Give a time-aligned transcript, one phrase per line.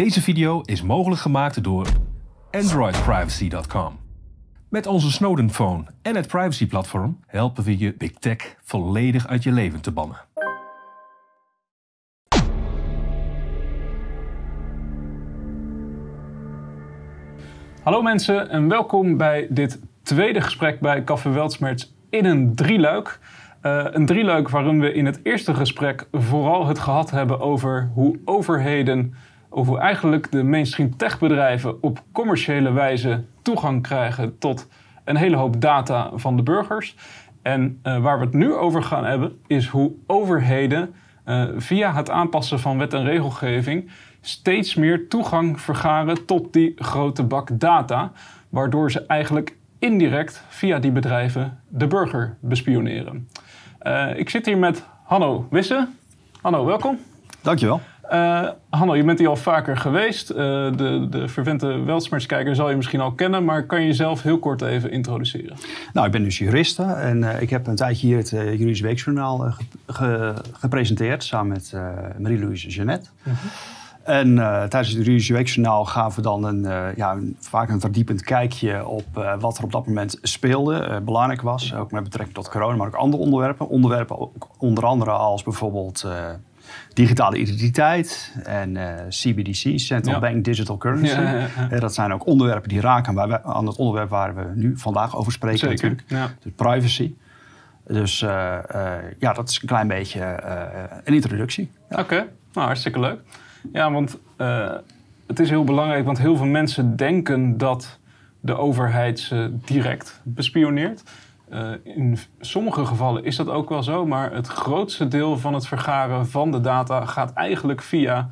[0.00, 1.86] Deze video is mogelijk gemaakt door
[2.50, 3.98] AndroidPrivacy.com.
[4.68, 9.52] Met onze Snowden Phone en het privacy-platform helpen we je Big Tech volledig uit je
[9.52, 10.16] leven te bannen.
[17.82, 23.18] Hallo mensen en welkom bij dit tweede gesprek bij Café Weltsmerts in een drieluik.
[23.62, 28.18] Uh, een drieluik waarin we in het eerste gesprek vooral het gehad hebben over hoe
[28.24, 29.14] overheden,
[29.50, 34.68] hoe eigenlijk de mainstream techbedrijven op commerciële wijze toegang krijgen tot
[35.04, 36.96] een hele hoop data van de burgers.
[37.42, 40.94] En uh, waar we het nu over gaan hebben is hoe overheden
[41.26, 43.90] uh, via het aanpassen van wet en regelgeving
[44.20, 48.12] steeds meer toegang vergaren tot die grote bak data,
[48.48, 53.28] waardoor ze eigenlijk indirect via die bedrijven de burger bespioneren.
[53.82, 55.88] Uh, ik zit hier met Hanno Wisse.
[56.40, 56.98] Hanno, welkom.
[57.42, 57.80] Dankjewel.
[58.12, 60.30] Uh, Hanno, je bent hier al vaker geweest.
[60.30, 64.38] Uh, de, de vervente Weltsmertskijker zal je misschien al kennen, maar kan je jezelf heel
[64.38, 65.56] kort even introduceren?
[65.92, 69.38] Nou, ik ben dus juriste en uh, ik heb een tijdje hier het Juridisch Weekjournaal
[69.38, 71.74] ge, ge, gepresenteerd samen met
[72.18, 73.08] Marie-Louise Jeannette.
[73.22, 73.32] -huh.
[74.02, 78.86] En tijdens het juridische weekjournaal gaven we dan een, ja, een, vaak een verdiepend kijkje
[78.86, 79.04] op
[79.38, 81.74] wat er op dat moment speelde, belangrijk was.
[81.74, 83.68] Ook met betrekking tot corona, maar ook andere onderwerpen.
[83.68, 86.06] Onderwerpen ook onder andere als bijvoorbeeld
[86.92, 90.20] digitale identiteit en CBDC, Central ja.
[90.20, 91.20] Bank Digital Currency.
[91.20, 94.44] Ja, ja, dat zijn ook onderwerpen die raken waar we, aan het onderwerp waar we
[94.54, 96.34] nu vandaag over spreken Zeker, natuurlijk.
[96.42, 97.14] Dus privacy.
[97.86, 98.18] Dus
[99.18, 100.42] ja, dat is een klein beetje
[101.04, 101.70] een introductie.
[101.90, 102.28] Oké, okay.
[102.52, 103.20] nou, hartstikke leuk.
[103.72, 104.18] Ja, want
[105.26, 107.98] het is heel belangrijk, want heel veel mensen denken dat
[108.40, 111.02] de overheid ze direct bespioneert.
[111.50, 115.66] Uh, in sommige gevallen is dat ook wel zo, maar het grootste deel van het
[115.66, 118.28] vergaren van de data gaat eigenlijk via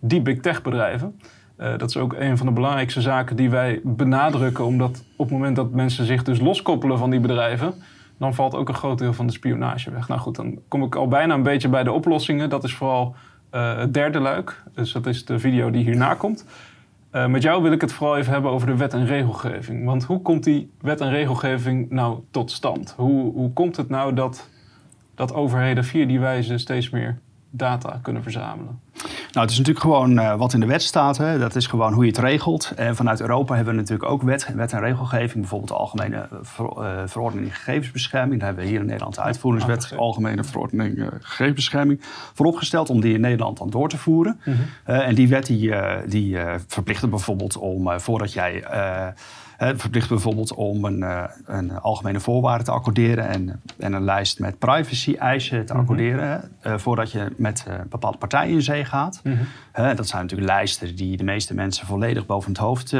[0.00, 1.20] die big tech bedrijven.
[1.58, 5.38] Uh, dat is ook een van de belangrijkste zaken die wij benadrukken, omdat op het
[5.38, 7.74] moment dat mensen zich dus loskoppelen van die bedrijven,
[8.18, 10.08] dan valt ook een groot deel van de spionage weg.
[10.08, 12.50] Nou goed, dan kom ik al bijna een beetje bij de oplossingen.
[12.50, 13.14] Dat is vooral
[13.54, 14.62] uh, het derde luik.
[14.74, 16.44] Dus dat is de video die hierna komt.
[17.12, 19.84] Uh, met jou wil ik het vooral even hebben over de wet en regelgeving.
[19.84, 22.94] Want hoe komt die wet en regelgeving nou tot stand?
[22.96, 24.48] Hoe, hoe komt het nou dat,
[25.14, 27.18] dat overheden via die wijze steeds meer
[27.50, 28.80] data kunnen verzamelen?
[29.02, 31.16] Nou, het is natuurlijk gewoon uh, wat in de wet staat.
[31.16, 31.38] Hè.
[31.38, 32.72] Dat is gewoon hoe je het regelt.
[32.76, 35.40] En vanuit Europa hebben we natuurlijk ook wet, wet en regelgeving.
[35.40, 38.38] Bijvoorbeeld de Algemene ver, uh, Verordening Gegevensbescherming.
[38.38, 42.00] Daar hebben we hier in Nederland de Uitvoeringswet, Algemene Verordening uh, Gegevensbescherming,
[42.34, 44.40] vooropgesteld om die in Nederland dan door te voeren.
[44.44, 44.94] Mm -hmm.
[44.94, 45.72] en die wet die,
[46.06, 48.64] die verplicht er bijvoorbeeld om voordat jij
[49.60, 54.58] verplicht bijvoorbeeld om een, uh, een, algemene voorwaarde te accorderen en, en een lijst met
[54.58, 56.72] privacy-eisen te accorderen mm -hmm.
[56.72, 59.20] uh, voordat je met uh, bepaalde partijen in zee gaat.
[59.24, 59.38] Mm
[59.72, 59.96] -hmm.
[59.96, 62.96] dat zijn natuurlijk lijsten die de meeste mensen volledig boven het hoofd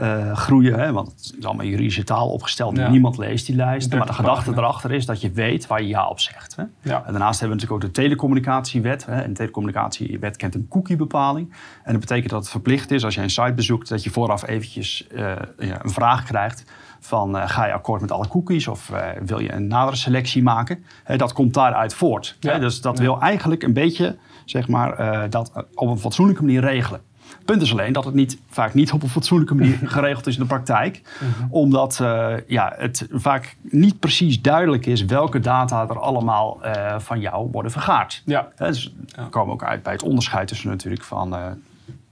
[0.00, 0.78] uh, groeien.
[0.78, 0.92] Hè?
[0.92, 2.76] Want het is allemaal juridische taal opgesteld.
[2.76, 2.88] Ja.
[2.88, 3.98] Niemand leest die lijsten.
[3.98, 4.56] Maar de gedachte ja.
[4.56, 6.56] erachter is dat je weet waar je ja op zegt.
[6.56, 6.62] Hè?
[6.82, 7.04] Ja.
[7.06, 9.06] En daarnaast hebben we natuurlijk ook de telecommunicatiewet.
[9.06, 9.20] Hè?
[9.20, 11.52] En de telecommunicatiewet kent een cookiebepaling.
[11.84, 13.88] En dat betekent dat het verplicht is als je een site bezoekt...
[13.88, 16.64] dat je vooraf eventjes uh, een vraag krijgt
[17.00, 20.42] van uh, ga je akkoord met alle cookies of uh, wil je een nadere selectie
[20.42, 20.84] maken?
[21.16, 22.36] Dat komt daaruit voort.
[22.40, 22.58] Ja.
[22.58, 23.02] Dus dat ja.
[23.02, 27.00] wil eigenlijk een beetje zeg maar, dat op een fatsoenlijke manier regelen.
[27.44, 30.40] Punt is alleen dat het niet, vaak niet op een fatsoenlijke manier geregeld is in
[30.40, 31.02] de praktijk.
[31.18, 31.46] -hmm.
[31.50, 37.20] Omdat uh, ja, het vaak niet precies duidelijk is welke data er allemaal uh, van
[37.20, 38.22] jou worden vergaard.
[38.24, 38.48] Ja.
[38.56, 41.46] He, dus we komen ook uit bij het onderscheid tussen natuurlijk van uh,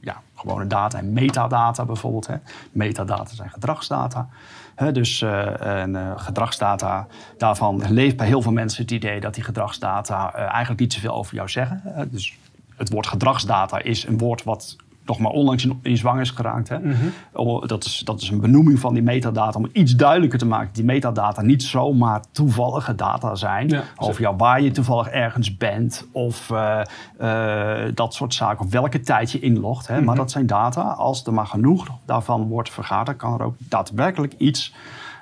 [0.00, 2.26] ja, gewone data en metadata bijvoorbeeld.
[2.26, 2.36] Hè.
[2.72, 4.28] Metadata zijn gedragsdata.
[4.74, 7.06] He, dus en, gedragsdata,
[7.38, 11.34] daarvan leeft bij heel veel mensen het idee dat die gedragsdata eigenlijk niet zoveel over
[11.34, 12.08] jou zeggen.
[12.10, 12.36] dus
[12.76, 14.76] het woord gedragsdata is een woord wat
[15.10, 16.68] nog maar onlangs in, in zwang is geraakt.
[16.68, 16.78] Hè?
[16.78, 17.66] Mm -hmm.
[17.66, 20.72] dat, is, dat is een benoeming van die metadata om iets duidelijker te maken.
[20.72, 23.68] Die metadata niet zomaar toevallige data zijn.
[23.68, 26.08] Ja, over jou, waar je toevallig ergens bent.
[26.12, 26.80] Of uh,
[27.20, 28.64] uh, dat soort zaken.
[28.64, 29.86] Of welke tijd je inlogt.
[29.86, 29.92] Hè?
[29.92, 30.06] Mm -hmm.
[30.06, 30.82] Maar dat zijn data.
[30.82, 34.74] Als er maar genoeg daarvan wordt vergaard, dan kan er ook daadwerkelijk iets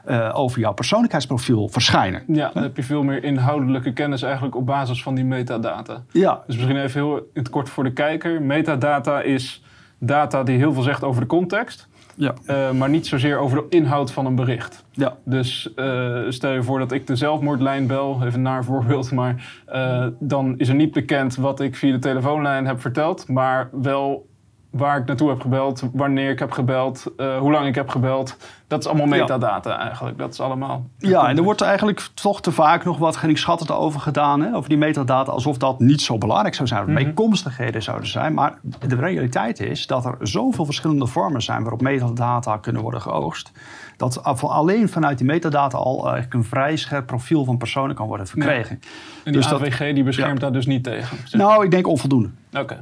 [0.09, 2.23] uh, over jouw persoonlijkheidsprofiel verschijnen.
[2.27, 6.03] Ja, dan heb je veel meer inhoudelijke kennis eigenlijk op basis van die metadata.
[6.13, 6.43] Ja.
[6.47, 8.43] Dus misschien even heel in het kort voor de kijker.
[8.43, 9.63] Metadata is
[9.99, 11.89] data die heel veel zegt over de context.
[12.15, 12.35] Ja.
[12.47, 14.85] Uh, maar niet zozeer over de inhoud van een bericht.
[14.91, 15.17] Ja.
[15.25, 19.63] Dus uh, stel je voor dat ik de zelfmoordlijn bel, even een naar voorbeeld, maar
[19.73, 24.28] uh, dan is er niet bekend wat ik via de telefoonlijn heb verteld, maar wel
[24.71, 28.37] waar ik naartoe heb gebeld, wanneer ik heb gebeld, uh, hoe lang ik heb gebeld.
[28.67, 30.19] Dat is allemaal metadata eigenlijk.
[30.19, 30.87] Dat is allemaal.
[30.99, 34.41] Ja, en er wordt eigenlijk toch te vaak nog wat geringschattend over gedaan.
[34.41, 34.55] Hè?
[34.55, 36.83] Over die metadata, alsof dat niet zo belangrijk zou zijn.
[36.83, 37.05] Mm -hmm.
[37.05, 38.35] Bijkomstigheden zouden zijn.
[38.35, 43.53] Maar de realiteit is dat er zoveel verschillende vormen zijn waarop metadata kunnen worden geoogst
[43.99, 48.27] dat alleen vanuit die metadata al eigenlijk een vrij scherp profiel van personen kan worden
[48.27, 48.79] verkregen.
[48.81, 48.89] Ja.
[49.25, 50.39] En die dus AVG die beschermt ja.
[50.41, 51.19] daar dus niet tegen?
[51.31, 52.31] Nou, ik denk onvoldoende.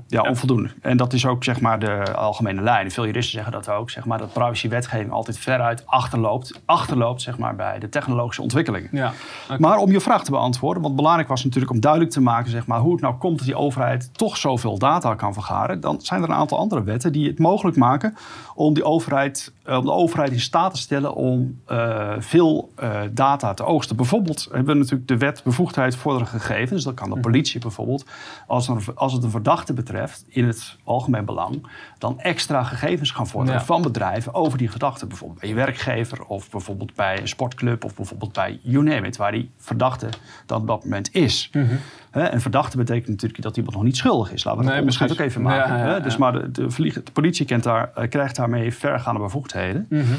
[0.07, 0.69] Ja, onvoldoende.
[0.81, 2.91] En dat is ook zeg maar de algemene lijn.
[2.91, 3.91] Veel juristen zeggen dat ook.
[3.91, 8.89] Zeg maar, dat privacywetgeving altijd veruit achterloopt, achterloopt zeg maar, bij de technologische ontwikkelingen.
[8.93, 9.13] Ja.
[9.59, 12.67] Maar om je vraag te beantwoorden, want belangrijk was natuurlijk om duidelijk te maken zeg
[12.67, 15.81] maar, hoe het nou komt dat die overheid toch zoveel data kan vergaren.
[15.81, 18.17] Dan zijn er een aantal andere wetten die het mogelijk maken
[18.55, 23.55] om, die overheid, om de overheid in staat te stellen om uh, veel uh, data
[23.55, 23.97] te oogsten.
[23.97, 26.85] Bijvoorbeeld hebben we natuurlijk de wet bevoegdheid vorderen gegevens.
[26.85, 28.05] Dat kan de politie bijvoorbeeld,
[28.47, 31.67] als, er, als het een verdachte betreft in het algemeen belang,
[31.99, 33.67] dan extra gegevens gaan vorderen ja.
[33.67, 35.07] van bedrijven over die verdachte.
[35.07, 39.17] Bijvoorbeeld bij je werkgever of bijvoorbeeld bij een sportclub of bijvoorbeeld bij you name it,
[39.17, 40.09] waar die verdachte
[40.47, 41.51] dan op dat moment is.
[41.53, 41.79] Mm -hmm.
[42.11, 44.45] En verdachte betekent natuurlijk dat iemand nog niet schuldig is.
[44.45, 45.79] Laten we dat onderscheid ook even maken.
[45.79, 49.87] Ja, ja, dus maar de, de, de politie kent daar, krijgt daarmee vergaande bevoegdheden.
[49.89, 50.17] Mm -hmm.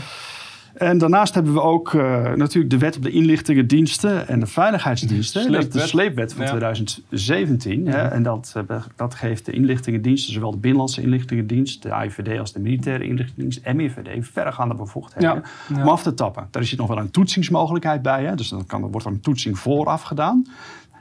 [0.78, 5.42] En daarnaast hebben we ook uh, natuurlijk de wet op de inlichtingendiensten en de veiligheidsdiensten.
[5.42, 5.66] Sleepwet.
[5.66, 6.50] Dat is de sleepwet van Ja.
[6.50, 7.82] 2017.
[7.82, 7.92] Mhm.
[7.92, 8.08] Hè?
[8.08, 12.60] En dat, uh, dat geeft de inlichtingendiensten, zowel de Binnenlandse inlichtingendienst, de AIVD als de
[12.60, 15.44] militaire inlichtingendienst, MIVD, verregaande bevoegdheden.
[15.70, 15.82] Ja.
[15.82, 16.48] om af te tappen.
[16.52, 18.24] Daar zit nog wel een toetsingsmogelijkheid bij.
[18.26, 18.36] Hè?
[18.36, 20.46] Dus dan kan, wordt er een toetsing vooraf gedaan.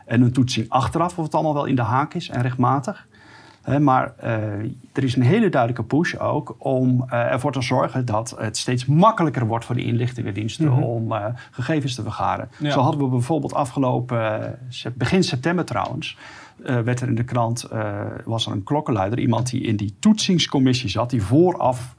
[0.06, 3.06] En een toetsing achteraf, of het allemaal wel in de haak is en rechtmatig.
[3.80, 4.32] Maar eh,
[4.92, 8.86] er is een hele duidelijke push ook om eh, ervoor te zorgen dat het steeds
[8.86, 10.82] makkelijker wordt voor de inlichtingendiensten Mhm.
[10.82, 12.48] om eh, gegevens te vergaren.
[12.58, 12.70] Ja.
[12.70, 14.58] Zo hadden we bijvoorbeeld afgelopen,
[14.94, 16.16] begin september trouwens,
[16.64, 17.68] eh, werd er in de krant,
[18.24, 21.94] was er een klokkenluider, iemand die in die toetsingscommissie zat, die vooraf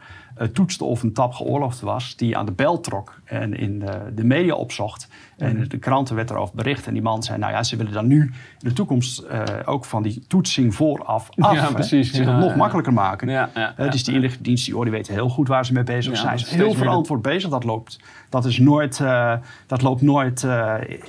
[0.53, 4.23] toetste of een tap geoorloofd was, die aan de bel trok en in de, de
[4.23, 5.07] media opzocht.
[5.37, 5.67] En Mhm.
[5.67, 8.21] de kranten werd erover bericht en die man zei, nou ja, ze willen dan nu
[8.21, 11.53] in de toekomst eh, ook van die toetsing vooraf af.
[11.53, 12.11] Ja, precies.
[12.11, 12.55] Ja, het nog ja.
[12.55, 13.29] makkelijker maken.
[13.29, 14.19] Ja, ja, dus die ja.
[14.19, 16.39] inlichtingendiensten, die, oh, die weten heel goed waar ze mee bezig zijn.
[16.39, 17.49] Ze zijn heel verantwoord bezig.
[17.49, 17.99] Dat loopt,
[18.29, 19.33] dat is nooit, eh,
[19.67, 20.47] dat loopt nooit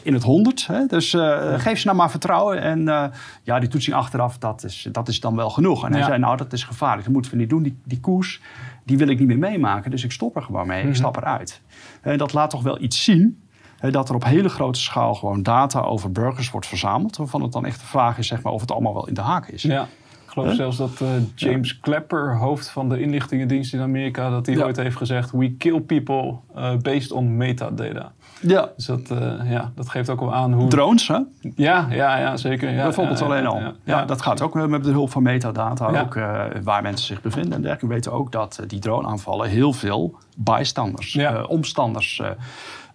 [0.03, 0.67] in het honderd.
[0.67, 0.87] Hè?
[0.87, 1.11] Dus
[1.57, 2.61] geef ze nou maar vertrouwen.
[2.63, 5.85] En ja, die toetsing achteraf, dat is, dat is dan wel genoeg.
[5.85, 7.05] En hij zei, nou, dat is gevaarlijk.
[7.05, 7.63] Dat moeten we niet doen.
[7.63, 8.41] Die, die koers,
[8.89, 9.91] die wil ik niet meer meemaken.
[9.91, 10.81] Dus ik stop er gewoon mee.
[10.81, 10.89] Mhm.
[10.89, 11.61] Ik stap eruit.
[12.03, 13.43] En dat laat toch wel iets zien.
[13.79, 17.17] hè, dat er op hele grote schaal gewoon data over burgers wordt verzameld.
[17.17, 19.21] Waarvan het dan echt de vraag is zeg maar, of het allemaal wel in de
[19.21, 19.63] haak is.
[19.63, 19.89] Ja,
[20.29, 20.57] ik geloof Huh?
[20.57, 24.65] zelfs dat eh, James Clapper, hoofd van de inlichtingendienst in Amerika, dat hij Ja.
[24.65, 28.13] ooit heeft gezegd: We kill people eh, based on metadata.
[28.41, 28.69] Ja.
[28.77, 30.69] Dus dat, eh, ja, dat geeft ook wel aan hoe.
[30.69, 31.19] Drones, hè?
[31.57, 32.71] Ja, ja, ja, zeker.
[32.71, 33.61] Ja, Bijvoorbeeld ja, alleen al.
[33.85, 36.15] Ja, dat gaat ook met de hulp van metadata, ook
[36.63, 37.53] waar mensen zich bevinden.
[37.53, 37.87] En dergelijke.
[37.87, 42.23] We weten ook dat eh, die droneaanvallen heel veel bijstanders, omstanders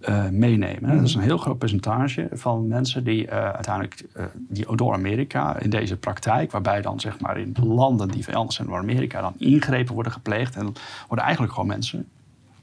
[0.04, 0.90] eh, meenemen.
[0.90, 0.96] Mhm.
[0.96, 5.60] Dat is een heel groot percentage van mensen die eh, uiteindelijk eh, die door Amerika
[5.60, 9.22] in deze praktijk, waarbij dan zeg maar in landen die veel anders zijn dan Amerika,
[9.22, 10.56] dan ingrepen worden gepleegd.
[10.56, 10.74] En
[11.08, 12.08] worden eigenlijk gewoon mensen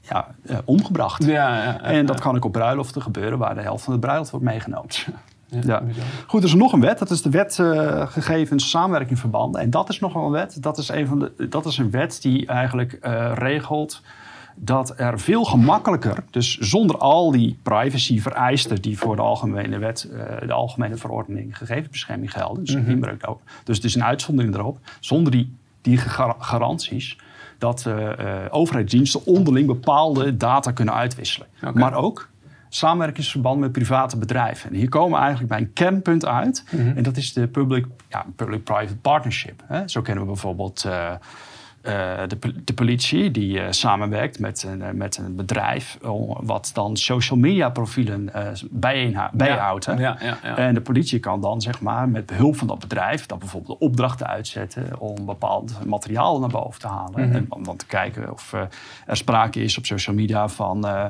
[0.01, 0.27] ja,
[0.65, 1.25] omgebracht.
[1.25, 4.31] Ja, ja, En dat kan ook op bruiloften gebeuren waar de helft van de bruiloft
[4.31, 4.89] wordt meegenomen.
[5.47, 5.83] Ja.
[6.27, 6.99] Goed, er is nog een wet.
[6.99, 9.61] Dat is de wet eh, gegevens samenwerking verbanden.
[9.61, 10.63] En dat is nog wel een wet.
[10.63, 12.97] Dat is, een van de, dat is een wet die eigenlijk
[13.35, 14.01] regelt
[14.55, 20.03] dat er veel gemakkelijker, dus zonder al die privacy vereisten die voor de algemene wet,
[20.03, 22.89] eh, de algemene verordening gegevensbescherming gelden, dus, Mhm.
[22.89, 23.41] inbreuk ook.
[23.63, 27.17] dus het is een uitzondering erop, zonder die, die gar- garanties
[27.57, 31.47] dat eh, eh, overheidsdiensten onderling bepaalde data kunnen uitwisselen.
[31.73, 32.29] Maar ook
[32.69, 34.69] samenwerkingsverband met private bedrijven.
[34.69, 36.63] En hier komen we eigenlijk bij een kernpunt uit.
[36.71, 36.91] Mhm.
[36.97, 39.63] En dat is de public- ja, public-private partnership.
[39.65, 39.87] Hè.
[39.87, 40.85] Zo kennen we bijvoorbeeld
[41.81, 45.97] de, pol- de politie die eh, samenwerkt met een, eh, met een bedrijf...
[46.41, 49.85] wat dan social media profielen eh, bijeenha- bijhoudt.
[49.85, 49.91] hè.
[49.93, 50.57] Ja, ja, ja.
[50.57, 53.25] En de politie kan dan zeg maar met behulp van dat bedrijf...
[53.25, 57.27] dan bijvoorbeeld opdrachten uitzetten om bepaald materiaal naar boven te halen.
[57.27, 57.35] Mhm.
[57.35, 58.61] En om dan te kijken of eh,
[59.05, 60.87] er sprake is op social media van...
[60.87, 61.05] eh,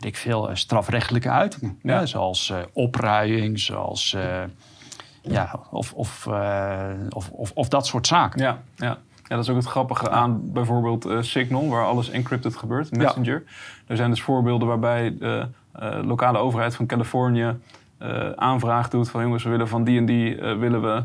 [0.00, 1.78] ik veel, eh, strafrechtelijke uitingen.
[1.82, 1.92] Ja.
[2.00, 4.14] Ja, zoals eh, opruiing, zoals...
[4.14, 4.42] eh,
[5.22, 8.40] ja, of, of, eh, of, of, of dat soort zaken.
[8.42, 8.98] Ja, ja.
[9.32, 13.42] Ja, dat is ook het grappige aan bijvoorbeeld eh, Signal, waar alles encrypted gebeurt, Messenger.
[13.86, 17.56] Er zijn dus voorbeelden waarbij de eh, lokale overheid van Californië
[17.98, 21.02] eh, aanvraag doet van jongens, we willen van die en die willen we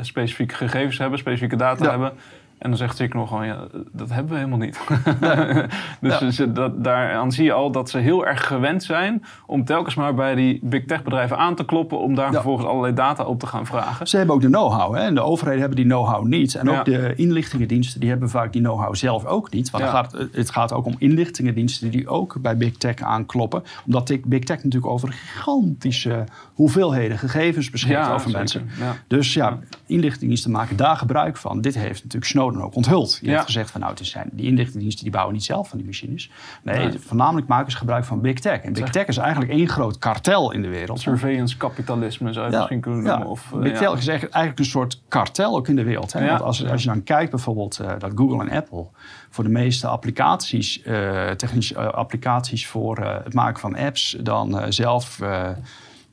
[0.00, 1.90] specifieke gegevens hebben, specifieke data Ja.
[1.90, 2.12] hebben.
[2.60, 4.80] En dan zegt Signal gewoon, ja, dat hebben we helemaal niet.
[6.00, 6.30] dus Ja.
[6.30, 10.14] ze- dat, daaraan zie je al dat ze heel erg gewend zijn om telkens maar
[10.14, 12.32] bij die big tech bedrijven aan te kloppen om daar Ja.
[12.32, 14.06] vervolgens allerlei data op te gaan vragen.
[14.08, 14.94] Ze hebben ook de know-how.
[14.94, 15.00] Hè?
[15.00, 16.54] En de overheden hebben die know-how niet.
[16.54, 19.70] En ook de inlichtingendiensten die hebben vaak die know-how zelf ook niet.
[19.70, 23.62] Want dan gaat, het gaat ook om inlichtingendiensten die ook bij Big Tech aankloppen.
[23.86, 26.24] Omdat Big Tech natuurlijk over gigantische
[26.60, 28.38] hoeveelheden gegevens beschikt over zeker.
[28.38, 28.68] mensen.
[28.78, 28.96] Ja.
[29.06, 31.60] Dus ja, inlichtingendiensten maken daar gebruik van.
[31.60, 33.18] Dit heeft natuurlijk Snowden ook onthuld.
[33.20, 33.34] Die Ja.
[33.34, 36.30] heeft gezegd van nou, het zijn, die inlichtingendiensten die bouwen niet zelf van die machines.
[36.62, 36.98] Nee, Nee.
[36.98, 38.60] voornamelijk maken ze gebruik van Big Tech.
[38.60, 41.00] En Big Tech is eigenlijk één groot kartel in de wereld.
[41.00, 43.26] Surveillance kapitalisme zou je misschien kunnen noemen.
[43.26, 43.90] Of, eh, Big ja.
[43.90, 46.12] Tech is eigenlijk een soort kartel ook in de wereld.
[46.12, 46.26] Hè?
[46.28, 48.86] Want als, als je dan kijkt bijvoorbeeld eh, dat Google en Apple
[49.30, 55.18] voor de meeste applicaties, eh, technische applicaties voor het maken van apps, dan zelf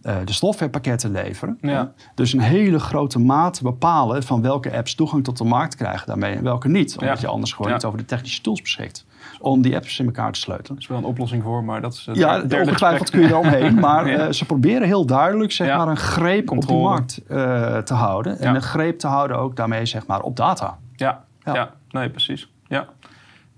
[0.07, 1.57] eh, eh, de softwarepakketten leveren.
[1.61, 1.91] Ja.
[2.15, 6.35] Dus een hele grote mate bepalen van welke apps toegang tot de markt krijgen daarmee
[6.35, 6.97] en welke niet.
[6.99, 7.27] Omdat Ja.
[7.27, 7.73] je anders gewoon Ja.
[7.73, 9.05] niet over de technische tools beschikt
[9.39, 10.71] om die apps in elkaar te sleutelen.
[10.75, 12.05] Er is wel een oplossing voor, maar dat is...
[12.05, 13.79] het Ja, ongetwijfeld kun je er omheen.
[13.87, 16.77] Maar eh, ze proberen heel duidelijk zeg maar, een greep op Controle.
[16.79, 18.39] die markt eh, te houden.
[18.39, 20.77] En een greep te houden ook daarmee zeg maar, op data.
[20.95, 21.53] Ja, Ja.
[21.53, 21.71] ja.
[21.89, 22.51] nee, precies.
[22.67, 22.87] Ja.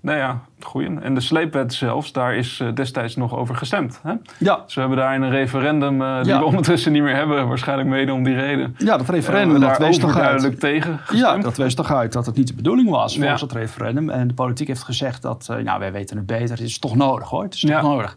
[0.02, 0.98] Nou ja, goeie.
[1.00, 4.00] En de sleepwet zelfs, daar is eh, destijds nog over gestemd.
[4.02, 4.12] Hè?
[4.38, 6.38] Ja, Dus we hebben daar in een referendum, eh, die Ja.
[6.38, 8.74] we ondertussen niet meer hebben, waarschijnlijk mede om die reden.
[8.78, 10.14] ja dat referendum we dat wees toch uit.
[10.16, 11.42] overduidelijk tegen Ja, gestemd.
[11.42, 13.46] dat wees toch uit dat het niet de bedoeling was volgens Ja.
[13.46, 14.10] het referendum.
[14.10, 16.96] En de politiek heeft gezegd dat, eh, nou wij weten het beter, het is toch
[16.96, 17.42] nodig hoor.
[17.42, 17.82] Het is toch Ja.
[17.82, 18.16] nodig.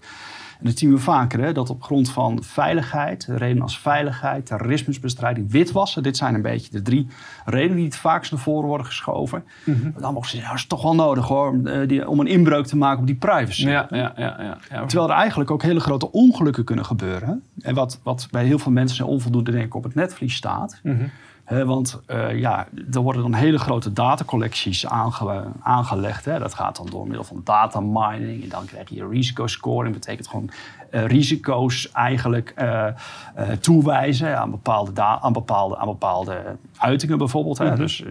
[0.63, 5.51] En dat zien we vaker, hè, dat op grond van veiligheid, redenen als veiligheid, terrorismebestrijding,
[5.51, 6.03] witwassen.
[6.03, 7.07] Dit zijn een beetje de drie
[7.45, 9.43] redenen die het vaakst naar voren worden geschoven.
[9.63, 9.91] Mhm.
[9.99, 12.27] Dan mogen ze zeggen, nou, is toch wel nodig hoor, om, eh, die, om een
[12.27, 13.67] inbreuk te maken op die privacy.
[13.67, 14.85] Ja, ja, ja.
[14.85, 17.43] Terwijl er eigenlijk ook hele grote ongelukken kunnen gebeuren.
[17.61, 20.79] En wat, wat bij heel veel mensen onvoldoende denk ik op het netvlies staat.
[20.83, 21.03] Mhm.
[21.47, 26.25] Want eh, ja, er worden dan hele grote datacollecties aange- aangelegd.
[26.25, 26.39] Hè.
[26.39, 28.43] Dat gaat dan door middel van data mining.
[28.43, 29.93] En dan krijg je risicoscoring.
[29.93, 30.49] Dat betekent gewoon
[30.89, 32.87] eh, risico's eigenlijk eh,
[33.59, 37.57] toewijzen aan bepaalde, aan, bepaalde, aan bepaalde uitingen bijvoorbeeld.
[37.57, 37.65] Hè.
[37.65, 37.75] Mhm.
[37.75, 38.03] Dus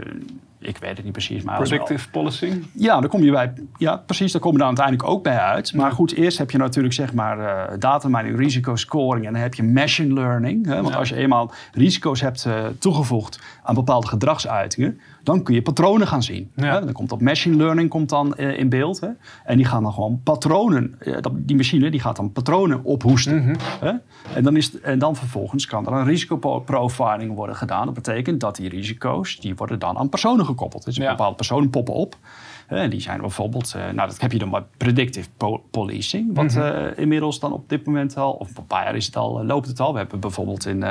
[0.62, 1.42] ik weet het niet precies.
[1.42, 2.52] Maar Predictive policy.
[2.73, 3.52] ja, daar kom je bij.
[3.76, 4.33] Ja, precies.
[4.33, 5.75] Daar kom je dan uiteindelijk ook bij uit.
[5.75, 9.54] Maar goed, eerst heb je natuurlijk zeg maar eh data mining, risicoscoring en dan heb
[9.54, 10.66] je machine learning.
[10.66, 10.75] Hè?
[10.75, 10.95] Want Ja.
[10.99, 16.23] als je eenmaal risico's hebt eh, toegevoegd aan bepaalde gedragsuitingen, dan kun je patronen gaan
[16.23, 16.50] zien.
[16.57, 16.81] Ja.
[16.81, 19.00] Dan komt dat machine learning komt dan eh, in beeld.
[19.00, 19.09] Hè?
[19.45, 20.95] En die gaan dan gewoon patronen.
[20.99, 23.37] eh, die machine die gaat dan patronen ophoesten.
[23.45, 23.55] Mhm.
[23.81, 23.93] Hè?
[24.35, 27.85] En, dan is, en dan vervolgens kan er een risicoprofiling worden gedaan.
[27.85, 30.85] Dat betekent dat die risico's, die worden dan aan personen gekoppeld.
[30.85, 31.11] Dus Ja.
[31.11, 32.17] bepaalde personen poppen op.
[32.67, 36.35] En die zijn bijvoorbeeld, eh, nou dat heb je dan bij predictive po- policing.
[36.35, 36.93] Wat Mhm.
[36.97, 39.81] inmiddels dan op dit moment al, of een paar jaar is het al, loopt het
[39.81, 39.93] al.
[39.93, 40.85] We hebben bijvoorbeeld in,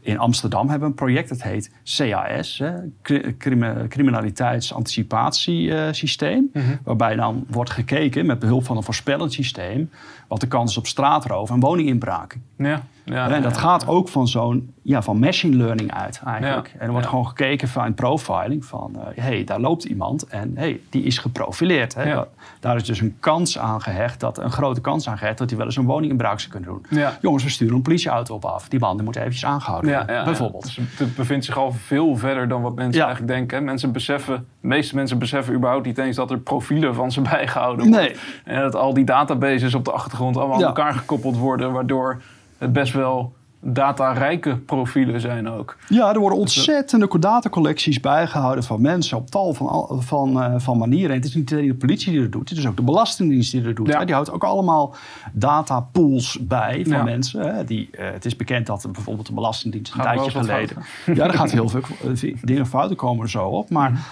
[0.00, 6.50] in Amsterdam hebben we een project dat heet CAS, hè, cri- crimi- criminaliteitsanticipatiesysteem.
[6.52, 6.64] Mhm.
[6.84, 9.90] Waarbij dan wordt gekeken met behulp van een voorspellend systeem
[10.28, 12.42] wat de kans is op straatroof en woninginbraken.
[12.56, 13.60] Ja, ja, en dat ja.
[13.60, 16.66] gaat ook van zo'n ja, van machine learning uit eigenlijk.
[16.66, 20.52] Ja, En er wordt gewoon gekeken van profiling van hé, hey, daar loopt iemand en
[20.56, 21.94] hey, die is geprofileerd.
[21.94, 22.22] Hè.
[22.60, 25.58] Daar is dus een kans aan gehecht, dat, een grote kans aan gehecht dat hij
[25.58, 26.98] wel eens een woninginbraak zou kunnen doen.
[26.98, 27.18] Ja.
[27.20, 28.68] Jongens, we sturen een politieauto op af.
[28.68, 30.62] Die man die moet eventjes aangehouden worden, ja, bijvoorbeeld.
[30.62, 33.64] Dus het bevindt zich al veel verder dan wat mensen eigenlijk denken.
[33.64, 37.88] Mensen beseffen, de meeste mensen beseffen überhaupt niet eens dat er profielen van ze bijgehouden
[37.88, 38.04] worden.
[38.04, 38.16] Nee.
[38.44, 40.62] En dat al die databases op de achtergrond allemaal Ja.
[40.66, 42.22] aan elkaar gekoppeld worden, waardoor
[42.58, 45.76] het best wel datarijke profielen zijn ook.
[45.88, 51.10] Ja, er worden ontzettende datacollecties bijgehouden van mensen op tal van, van, eh, van manieren.
[51.10, 53.52] En het is niet alleen de politie die dat doet, het is ook de Belastingdienst
[53.52, 53.88] die dat doet.
[53.88, 54.04] Ja.
[54.04, 54.94] Die houdt ook allemaal
[55.32, 57.02] datapools bij van Ja.
[57.02, 57.66] mensen.
[57.66, 60.76] Die, eh, het is bekend dat bijvoorbeeld de Belastingdienst een Gaat tijdje geleden...
[61.14, 61.80] Ja, er gaat heel veel
[62.22, 63.70] eh, dingen fouten komen er zo op.
[63.70, 64.06] Maar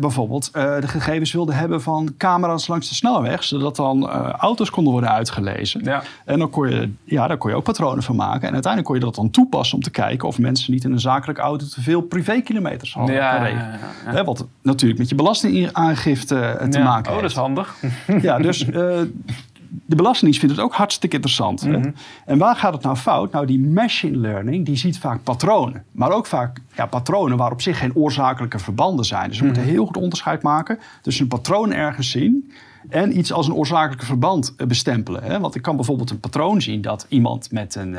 [0.00, 3.44] bijvoorbeeld de gegevens wilden hebben van camera's langs de snelweg...
[3.44, 5.84] zodat dan auto's konden worden uitgelezen.
[5.84, 6.02] Ja.
[6.24, 8.48] En dan kon, je, ja, daar kon je ook patronen van maken.
[8.48, 11.00] En uiteindelijk kon je dat dan toepassen om te kijken of mensen niet in een
[11.00, 13.58] zakelijke auto te veel privékilometers hadden Ja, gereden.
[13.58, 14.12] ja, ja, ja.
[14.12, 17.32] Hè, wat natuurlijk met je belastingaangifte eh, te maken Oh, dat heeft.
[17.32, 17.74] is handig.
[18.22, 18.72] Ja, dus eh,
[19.86, 21.60] de Belastingdienst vindt het ook hartstikke interessant.
[21.60, 21.78] hè.
[21.78, 21.90] Mhm.
[22.26, 23.32] En waar gaat het nou fout?
[23.32, 25.84] Nou, die machine learning die ziet vaak patronen.
[25.92, 29.28] Maar ook vaak ja, patronen waar op zich geen oorzakelijke verbanden zijn.
[29.28, 29.54] Dus we Mhm.
[29.54, 32.52] moeten heel goed onderscheid maken tussen een patroon ergens zien...
[32.88, 35.22] en iets als een oorzakelijke verband eh, bestempelen.
[35.22, 35.40] Hè?
[35.40, 37.96] Want ik kan bijvoorbeeld een patroon zien dat iemand met een...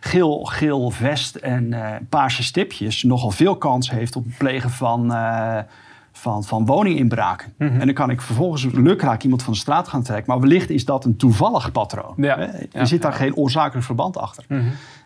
[0.00, 5.12] Geel, geel vest en eh paarse stipjes nogal veel kans heeft op het plegen van,
[5.14, 5.58] eh,
[6.12, 7.52] van, van woninginbraken.
[7.58, 7.80] Mhm.
[7.80, 10.32] En dan kan ik vervolgens lukraak iemand van de straat gaan trekken.
[10.32, 12.14] Maar wellicht is dat een toevallig patroon.
[12.16, 12.38] Ja.
[12.38, 12.44] Hè?
[12.44, 13.16] Er Ja, zit daar ja.
[13.16, 14.44] geen oorzakelijk verband achter.
[14.48, 14.60] Mhm.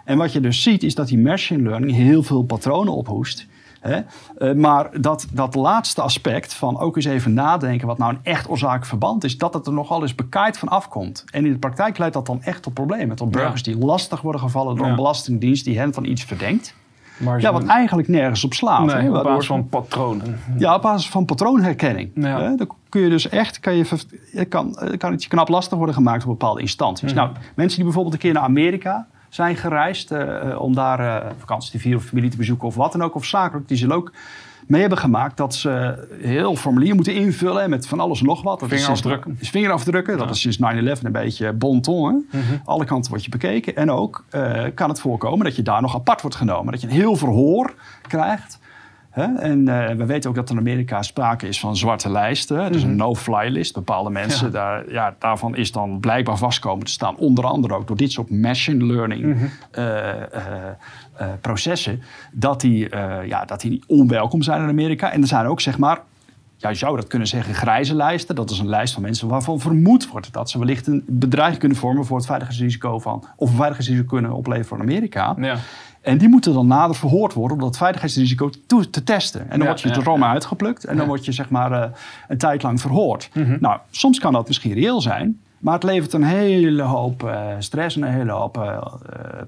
[0.05, 3.47] En wat je dus ziet is dat die machine learning heel veel patronen ophoest.
[3.89, 4.01] Hè?
[4.39, 8.49] Eh, maar dat, dat laatste aspect van ook eens even nadenken wat nou een echt
[8.49, 11.25] oorzakelijk verband is, dat het er nogal eens bekaaid van afkomt.
[11.31, 13.17] En in de praktijk leidt dat dan echt tot problemen.
[13.17, 14.91] Tot burgers die lastig worden gevallen door Ja.
[14.91, 16.75] een belastingdienst die hen van iets verdenkt.
[17.17, 18.85] Maar Ja, wat eigenlijk nergens op slaat.
[18.87, 20.39] nee, hè, op basis van patronen.
[20.59, 22.11] ja, op basis van patroonherkenning.
[22.15, 22.41] Ja.
[22.41, 25.77] Hè, Dan kun je dus echt, kan, je, kan, eh, kan het je knap lastig
[25.77, 27.13] worden gemaakt op bepaalde instanties.
[27.13, 27.21] Mhm.
[27.21, 31.31] Nou, mensen die bijvoorbeeld een keer naar Amerika zijn gereisd eh, eh, om daar eh,
[31.39, 33.97] vakantie te vieren of familie te bezoeken of wat dan ook, of zakelijk, die zullen
[33.97, 34.13] ook
[34.67, 38.43] mee hebben gemaakt dat ze heel formulier moeten invullen en met van alles en nog
[38.43, 38.61] wat.
[38.61, 39.47] Dat is sinds- Vingerafdrukken.
[39.51, 40.19] Vingerafdrukken.
[40.19, 42.27] Dat is sinds 9-11 een beetje bon ton.
[42.31, 42.39] Hè?
[42.39, 42.57] Mhm.
[42.65, 43.77] Alle kanten wordt je bekeken.
[43.77, 44.25] En ook
[44.75, 46.73] kan het voorkomen dat je daar nog apart wordt genomen.
[46.73, 47.75] Dat je een heel verhoor
[48.09, 48.59] krijgt.
[49.15, 52.73] En eh, we weten ook dat in Amerika sprake is van zwarte lijsten.
[52.73, 53.75] Dus een no-fly list.
[53.75, 54.57] Bepaalde mensen, Mhm.
[54.57, 54.63] Ja.
[54.63, 57.17] daar, ja, daarvan is dan blijkbaar vastkomen te staan.
[57.17, 59.45] Onder andere ook door dit soort machine learning Mhm.
[59.71, 60.27] eh, eh,
[61.41, 62.03] processen.
[62.33, 62.89] Dat die,
[63.27, 65.13] ja, dat die onwelkom zijn in Amerika.
[65.13, 66.01] En er zijn ook, zeg maar,
[66.57, 68.35] ja, je zou dat kunnen zeggen, grijze lijsten.
[68.35, 71.79] Dat is een lijst van mensen waarvan vermoed wordt dat ze wellicht een bedreiging kunnen
[71.79, 75.35] vormen voor het veiligheidsrisico van, of een veiligheidsrisico kunnen opleveren voor Amerika.
[75.39, 75.57] Ja.
[76.05, 78.51] En die moeten dan nader verhoord worden om dat veiligheidsrisico
[78.91, 79.51] te testen.
[79.51, 80.35] En dan word je allemaal ja.
[80.35, 81.91] uitgeplukt en dan word je zeg maar eh,
[82.29, 83.31] een tijd lang verhoord.
[83.33, 83.57] Mhm.
[83.61, 85.41] Nou, soms kan dat misschien reëel zijn.
[85.59, 88.79] Maar het levert een hele hoop eh, stress en een hele hoop, eh,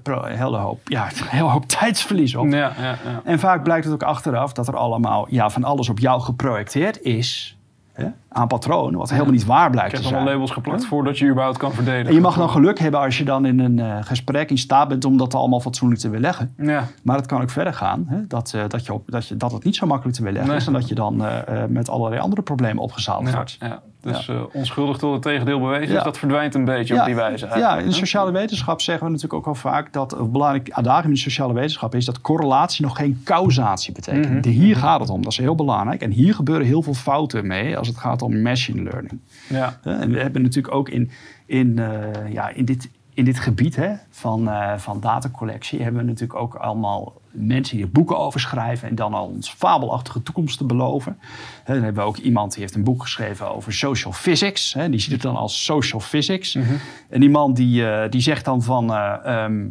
[0.03, 2.45] pro- een hele hoop, ja, een hele hoop tijdsverlies op.
[2.45, 2.97] Ja, ja, ja.
[3.23, 7.01] En vaak blijkt het ook achteraf dat er allemaal ja, van alles op jou geprojecteerd
[7.01, 7.56] is.
[7.97, 10.31] Hè, aan patronen, wat helemaal niet waar blijkt te allemaal zijn.
[10.33, 12.07] labels geplakt voordat je überhaupt kan verdedigen.
[12.07, 14.87] En je mag dan geluk hebben als je dan in een eh, gesprek in staat
[14.87, 16.53] bent om dat allemaal fatsoenlijk te weerleggen.
[16.57, 18.05] Ja, Maar het kan ook verder gaan.
[18.07, 18.27] Hè?
[18.27, 20.59] Dat, eh, dat, je op, dat, je, dat het niet zo makkelijk te weerleggen Nee.
[20.59, 20.67] is.
[20.67, 23.57] En dat je dan eh, met allerlei andere problemen opgezaald ja, wordt.
[23.59, 23.81] ja.
[24.01, 25.87] Dus eh, onschuldig tot het tegendeel bewezen.
[25.87, 25.93] Ja.
[25.93, 27.47] Dus dat verdwijnt een beetje op die wijze.
[27.55, 31.07] Ja, in de sociale wetenschap zeggen we natuurlijk ook wel vaak dat een belangrijk adagium
[31.07, 34.45] in de sociale wetenschap is dat correlatie nog geen causatie betekent.
[34.45, 34.53] Mhm.
[34.53, 36.01] Hier gaat het om, dat is heel belangrijk.
[36.01, 39.19] En hier gebeuren heel veel fouten mee als het gaat om machine learning.
[39.49, 41.11] Ja, En we hebben natuurlijk ook in,
[41.45, 45.83] in, eh, ja, in, dit, in dit gebied hè, van, eh, van datacollectie...
[45.83, 48.89] hebben we natuurlijk ook allemaal mensen die er boeken over schrijven...
[48.89, 51.17] en dan al ons fabelachtige toekomst te beloven.
[51.65, 54.73] Dan hebben we ook iemand die heeft een boek geschreven over social physics.
[54.73, 56.57] Hè, die ziet het dan als social physics.
[57.09, 58.93] En die man die, eh, die zegt dan van...
[58.93, 59.65] eh, ehm,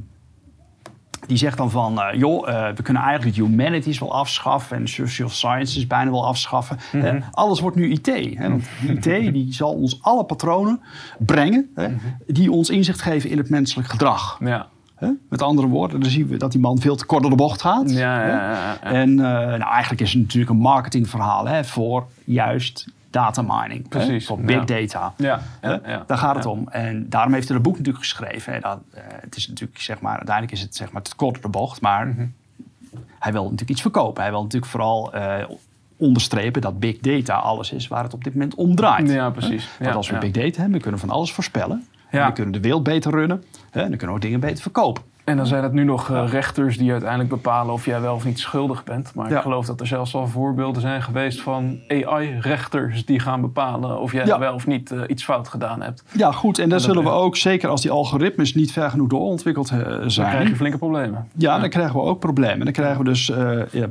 [1.27, 5.87] die zegt dan van, eh, joh, we kunnen eigenlijk humanities wel afschaffen en social sciences
[5.87, 6.79] bijna wel afschaffen.
[6.93, 8.07] Eh, alles wordt nu IT.
[8.07, 10.81] Hè, want IT die zal ons alle patronen
[11.19, 11.89] brengen hè,
[12.27, 14.39] die ons inzicht geven in het menselijk gedrag.
[14.41, 14.69] ja.
[15.29, 17.61] Met andere woorden, dan zien we dat die man veel te kort door de bocht
[17.61, 17.91] gaat.
[17.91, 18.81] Ja, ja, ja.
[18.83, 23.89] En eh, nou, eigenlijk is het natuurlijk een marketingverhaal hè, voor juist data mining.
[23.89, 25.13] Precies, Voor big data.
[25.17, 25.41] Ja.
[26.07, 26.69] Daar gaat het om.
[26.69, 28.53] En daarom heeft hij dat boek natuurlijk geschreven.
[28.53, 28.61] Hè.
[28.61, 31.43] Dat, eh, het is natuurlijk, zeg maar, uiteindelijk is het zeg maar, te kort door
[31.43, 31.81] de bocht.
[31.81, 32.27] Maar Mhm.
[33.19, 34.23] hij wil natuurlijk iets verkopen.
[34.23, 35.45] Hij wil natuurlijk vooral eh,
[35.97, 39.11] onderstrepen dat big data alles is waar het op dit moment om draait.
[39.11, 39.69] Ja, precies.
[39.81, 41.87] Want als we big data hebben, kunnen we van alles voorspellen.
[42.11, 43.45] Dan kunnen we de wereld beter runnen.
[43.83, 45.03] En dan kunnen we ook dingen beter verkopen.
[45.25, 48.25] En dan zijn het nu nog eh, rechters die uiteindelijk bepalen of jij wel of
[48.25, 49.15] niet schuldig bent.
[49.15, 49.37] Maar Ja.
[49.37, 54.13] ik geloof dat er zelfs al voorbeelden zijn geweest van AI-rechters die gaan bepalen of
[54.13, 54.39] jij Ja.
[54.39, 56.05] wel of niet eh, iets fout gedaan hebt.
[56.13, 56.59] Ja, goed.
[56.59, 60.11] En daar dat zullen we ook, zeker als die algoritmes niet ver genoeg doorontwikkeld Dan
[60.11, 60.31] zijn.
[60.31, 61.29] krijg je flinke problemen.
[61.35, 62.65] Ja, dan krijgen we ook problemen.
[62.65, 63.33] Dan krijgen we dus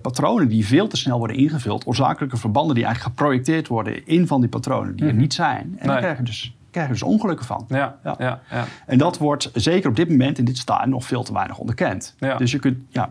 [0.02, 1.86] patronen die veel te snel worden ingevuld.
[1.86, 5.62] Oorzakelijke verbanden die eigenlijk geprojecteerd worden in van die patronen die er niet zijn.
[5.62, 5.88] En Nee.
[5.88, 7.66] daar krijgen we, dus, krijgen we dus ongelukken van.
[7.70, 8.16] Ja, Ja.
[8.18, 8.40] ja.
[8.52, 11.58] Ja, En dat wordt zeker op dit moment in dit stadium nog veel te weinig
[11.58, 12.16] onderkend.
[12.20, 12.38] Ja.
[12.38, 13.10] Dus je kunt, ja.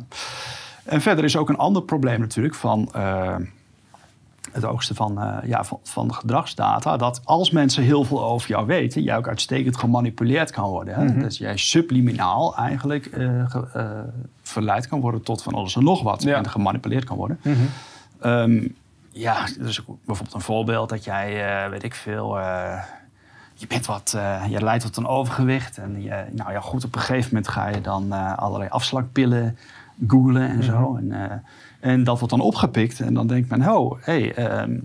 [0.85, 3.37] En verder is ook een ander probleem natuurlijk van eh,
[4.53, 6.97] het oogsten van, eh, ja, van, van gedragsdata.
[6.97, 10.95] Dat als mensen heel veel over jou weten, jij ook uitstekend gemanipuleerd kan worden.
[10.95, 11.21] Hè?
[11.21, 14.05] Dat jij subliminaal eigenlijk eh, ge-
[14.43, 16.23] verleid kan worden tot van alles en nog wat.
[16.23, 16.37] Ja.
[16.37, 17.41] En gemanipuleerd kan worden.
[17.43, 17.57] Mhm.
[18.21, 18.69] Ehm,
[19.11, 22.39] ja, dus bijvoorbeeld een voorbeeld dat jij, weet ik veel,
[23.55, 25.79] je bent wat, eh, je leidt tot een overgewicht.
[25.79, 29.59] En je, nou ja, goed, op een gegeven moment ga je dan eh, allerlei afslagpillen
[30.07, 30.97] googlen en zo.
[30.97, 31.37] En, eh,
[31.81, 34.79] en dat wordt dan opgepikt en dan denkt men, oh, hé, hey, ehm,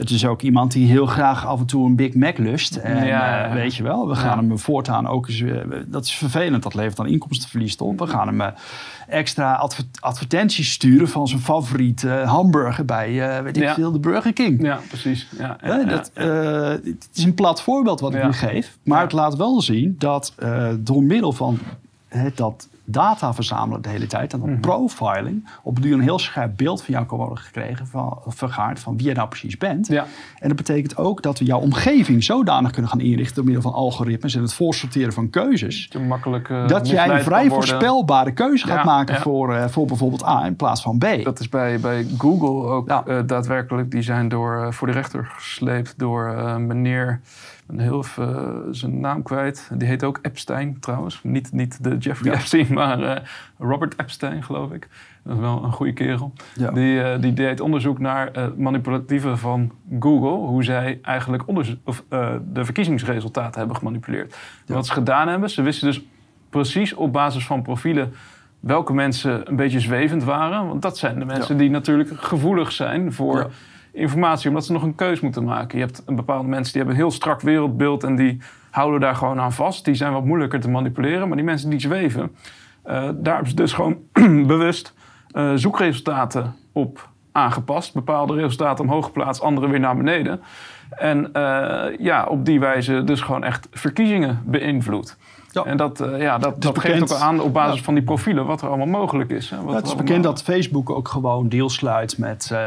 [0.00, 2.76] het is ook iemand die heel graag af en toe een Big Mac lust.
[2.76, 4.48] En Ja, eh, weet je wel, we gaan Ja.
[4.48, 7.98] hem voortaan ook eens, eh, dat is vervelend, dat levert dan inkomstenverlies op.
[7.98, 8.46] We gaan hem eh,
[9.08, 13.74] extra adver- advertenties sturen van zijn favoriete hamburger bij, weet ik Ja.
[13.74, 14.62] veel, de Burger King.
[14.62, 15.28] ja precies.
[15.38, 16.10] Ja, dat,
[16.84, 18.78] het is een plat voorbeeld wat ik nu geef.
[18.84, 20.34] Maar het laat wel zien dat
[20.78, 21.58] door middel van
[22.34, 24.32] dat data verzamelen de hele tijd.
[24.32, 24.60] En dan Mhm.
[24.60, 25.48] profiling.
[25.62, 28.96] Op een duur een heel scherp beeld van jou kan worden gekregen, van, vergaard van
[28.96, 29.86] wie je nou precies bent.
[29.86, 30.06] Ja.
[30.38, 33.72] En dat betekent ook dat we jouw omgeving zodanig kunnen gaan inrichten door middel van
[33.72, 35.90] algoritmes en het voorsorteren van keuzes.
[36.08, 39.20] Makkelijk eh, dat jij een vrij voorspelbare keuze gaat maken ja.
[39.20, 41.06] Voor, eh, voor bijvoorbeeld A in plaats van B.
[41.22, 43.90] Dat is bij, bij Google ook eh, daadwerkelijk.
[43.90, 47.20] Die zijn door, voor de rechter gesleept door meneer...
[47.70, 49.70] Ben heel even eh, zijn naam kwijt.
[49.74, 51.20] Die heet ook Epstein trouwens.
[51.22, 52.38] Niet, niet de Jeffrey Ja.
[52.38, 53.24] Epstein, maar eh,
[53.58, 54.88] Robert Epstein geloof ik.
[55.24, 56.32] Dat is wel een goede kerel.
[56.54, 56.70] Ja.
[56.70, 60.46] Die, eh, die deed onderzoek naar het manipulatieve van Google.
[60.46, 61.42] Hoe zij eigenlijk
[61.84, 62.04] of,
[62.52, 64.36] de verkiezingsresultaten hebben gemanipuleerd.
[64.64, 64.74] Ja.
[64.74, 66.02] Wat ze gedaan hebben, ze wisten dus
[66.50, 68.12] precies op basis van profielen
[68.60, 70.66] welke mensen een beetje zwevend waren.
[70.66, 73.46] Want dat zijn de mensen die natuurlijk gevoelig zijn voor Ja.
[73.92, 75.78] Informatie, omdat ze nog een keus moeten maken.
[75.78, 78.38] Je hebt een bepaalde mensen die hebben een heel strak wereldbeeld en die
[78.70, 79.84] houden daar gewoon aan vast.
[79.84, 82.36] Die zijn wat moeilijker te manipuleren, maar die mensen die zweven,
[82.82, 83.96] eh, daar hebben ze dus gewoon
[84.46, 84.94] bewust
[85.30, 87.94] eh, zoekresultaten op aangepast.
[87.94, 90.40] Bepaalde resultaten omhoog geplaatst, andere weer naar beneden.
[90.90, 95.16] En eh, ja, op die wijze dus gewoon echt verkiezingen beïnvloed.
[95.52, 95.64] Ja.
[95.64, 96.98] En dat, eh, ja, dat, dat bekend.
[96.98, 97.84] geeft ook aan op basis Ja.
[97.84, 99.50] van die profielen wat er allemaal mogelijk is.
[99.50, 102.58] Hè, wat Ja, het is bekend dat Facebook ook gewoon deals sluit met eh,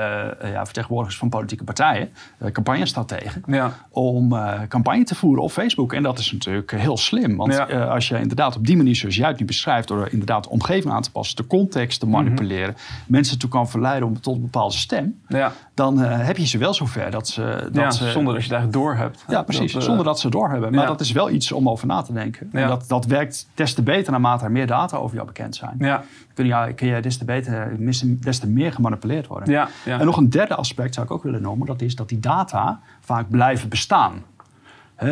[0.52, 2.10] ja, vertegenwoordigers van politieke partijen,
[2.42, 5.94] uh, campagnestrategen, Ja, om eh, campagne te voeren op Facebook.
[5.94, 7.38] En dat is natuurlijk eh, heel slim.
[7.38, 7.68] Want Ja.
[7.68, 10.50] eh, als je inderdaad op die manier, zoals jij het nu beschrijft, door inderdaad de
[10.50, 12.76] omgeving aan te passen, de context te manipuleren,
[13.08, 16.58] mensen toe kan verleiden om tot een bepaalde stem, ja, dan eh, heb je ze
[16.58, 17.42] wel zover dat ze.
[17.72, 19.26] Dat ja ze zonder dat je het eigenlijk door hebt.
[19.28, 19.72] ja, precies.
[19.74, 20.72] Dat, eh, zonder dat ze het doorhebben.
[20.72, 20.88] Maar ja.
[20.88, 22.50] dat is wel iets om over na te denken.
[22.52, 22.68] Ja.
[22.80, 25.76] Dat, dat werkt des te beter naarmate er meer data over jou bekend zijn.
[25.78, 27.76] Ja, Kun, je, kun je des te beter,
[28.20, 29.54] des te meer gemanipuleerd worden.
[29.54, 30.00] ja, ja.
[30.00, 31.68] En nog een derde aspect zou ik ook willen noemen.
[31.68, 34.24] Dat is dat die data vaak blijven bestaan.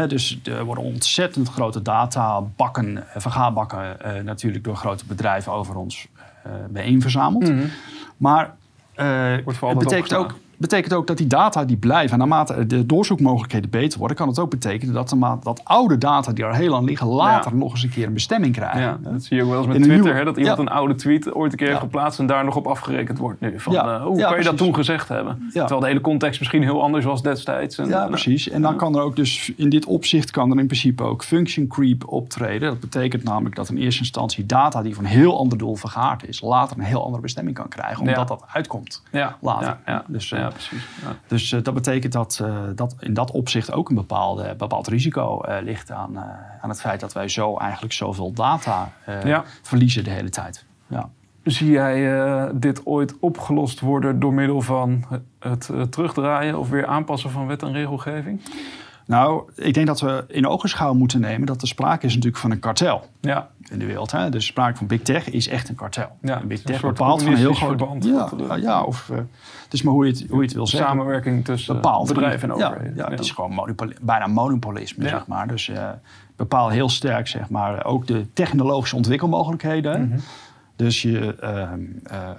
[0.08, 6.08] Dus er worden ontzettend grote databakken, eh, vergaarbakken eh, natuurlijk door grote bedrijven over ons
[6.44, 7.50] eh bijeen verzameld.
[7.50, 7.66] Mhm.
[8.18, 8.56] Maar
[8.94, 10.36] eh, Wordt het betekent ook.
[10.62, 14.40] Betekent ook dat die data die blijven, en naarmate de doorzoekmogelijkheden beter worden, kan het
[14.40, 17.58] ook betekenen dat, de dat oude data die er heel lang liggen, later Ja.
[17.58, 18.82] nog eens een keer een bestemming krijgen.
[18.82, 20.04] Ja, dat zie je ook wel eens met In Twitter.
[20.04, 20.64] nieuwe- hè, dat iemand Ja.
[20.64, 23.60] een oude tweet ooit een keer heeft geplaatst en daar nog op afgerekend wordt nu.
[23.60, 25.50] Van, eh, hoe kan je dat toen gezegd hebben?
[25.54, 27.78] Terwijl de hele context misschien heel anders was destijds.
[27.78, 28.50] En, Ja, eh, precies.
[28.50, 31.68] En dan kan er ook dus in dit opzicht kan er in principe ook function
[31.68, 32.70] creep optreden.
[32.70, 36.28] Dat betekent namelijk dat in eerste instantie data die voor een heel ander doel vergaard
[36.28, 39.04] is, later een heel andere bestemming kan krijgen, omdat dat uitkomt.
[39.12, 39.68] ja, later.
[39.68, 40.88] Ja, ja, Dus, eh, ja precies.
[41.02, 41.16] Ja.
[41.28, 45.42] Dus eh, dat betekent dat, eh, dat in dat opzicht ook een bepaalde, bepaald risico
[45.42, 46.18] eh, ligt aan,
[46.62, 48.92] aan het feit dat wij zo eigenlijk zoveel data
[49.62, 50.66] verliezen de hele tijd.
[50.88, 51.10] Ja.
[51.44, 55.06] Zie jij dit ooit opgelost worden door middel van
[55.40, 58.42] het terugdraaien of weer aanpassen van wet en regelgeving?
[59.06, 62.52] Nou, ik denk dat we in ogenschouw moeten nemen dat er sprake is natuurlijk van
[62.52, 63.10] een kartel.
[63.22, 64.12] Ja, in de wereld.
[64.12, 64.30] Hè?
[64.30, 66.18] Dus sprake van Big Tech is echt een kartel.
[66.22, 67.78] Ja, en Big Tech bepaalt van een heel groot...
[67.78, 68.06] verband.
[68.06, 69.12] Ja, ja, of
[69.72, 70.90] het is maar hoe je het, hoe je het wil zeggen.
[70.90, 72.96] samenwerking tussen bepaald bedrijven en ja, overheden.
[72.96, 75.10] Ja, het is gewoon monopoli- bijna monopolisme, Ja.
[75.10, 75.48] zeg maar.
[75.48, 75.90] Dus eh
[76.36, 80.08] bepaal heel sterk, zeg maar, ook de technologische ontwikkelmogelijkheden.
[80.08, 80.20] Mhm.
[80.76, 82.30] Dus je, ehm, eh,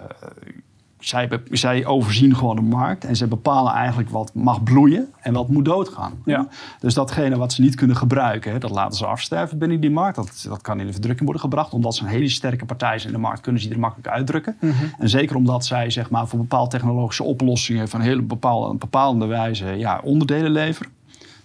[1.02, 5.48] zij, zij overzien gewoon de markt en ze bepalen eigenlijk wat mag bloeien en wat
[5.48, 6.12] moet doodgaan.
[6.24, 6.48] Ja.
[6.80, 10.16] Dus datgene wat ze niet kunnen gebruiken, dat laten ze afsterven binnen die markt.
[10.16, 11.72] Dat, dat kan in de verdrukking worden gebracht.
[11.72, 14.08] Omdat ze een hele sterke partij zijn in de markt, kunnen ze die er makkelijk
[14.08, 14.56] uitdrukken.
[14.60, 14.72] Mhm.
[14.98, 19.26] En zeker omdat zij zeg maar, voor bepaalde technologische oplossingen van een hele bepaalde, bepaalde
[19.26, 20.90] wijze ja, onderdelen leveren.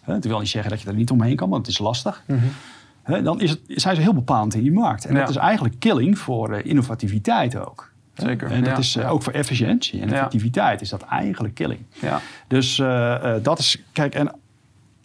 [0.05, 2.23] Dat wil niet zeggen dat je er niet omheen kan, want het is lastig.
[2.25, 3.23] Mhm.
[3.23, 5.05] Dan is het, zijn ze heel bepalend in die markt.
[5.05, 5.19] En Ja.
[5.19, 7.91] dat is eigenlijk killing voor eh, innovativiteit ook.
[8.17, 9.09] Zeker, En dat ja, is eh, ja.
[9.09, 11.79] ook voor efficiëntie en effectiviteit is dat eigenlijk killing.
[12.01, 12.19] Ja.
[12.47, 14.31] Dus eh, eh, dat is, kijk, en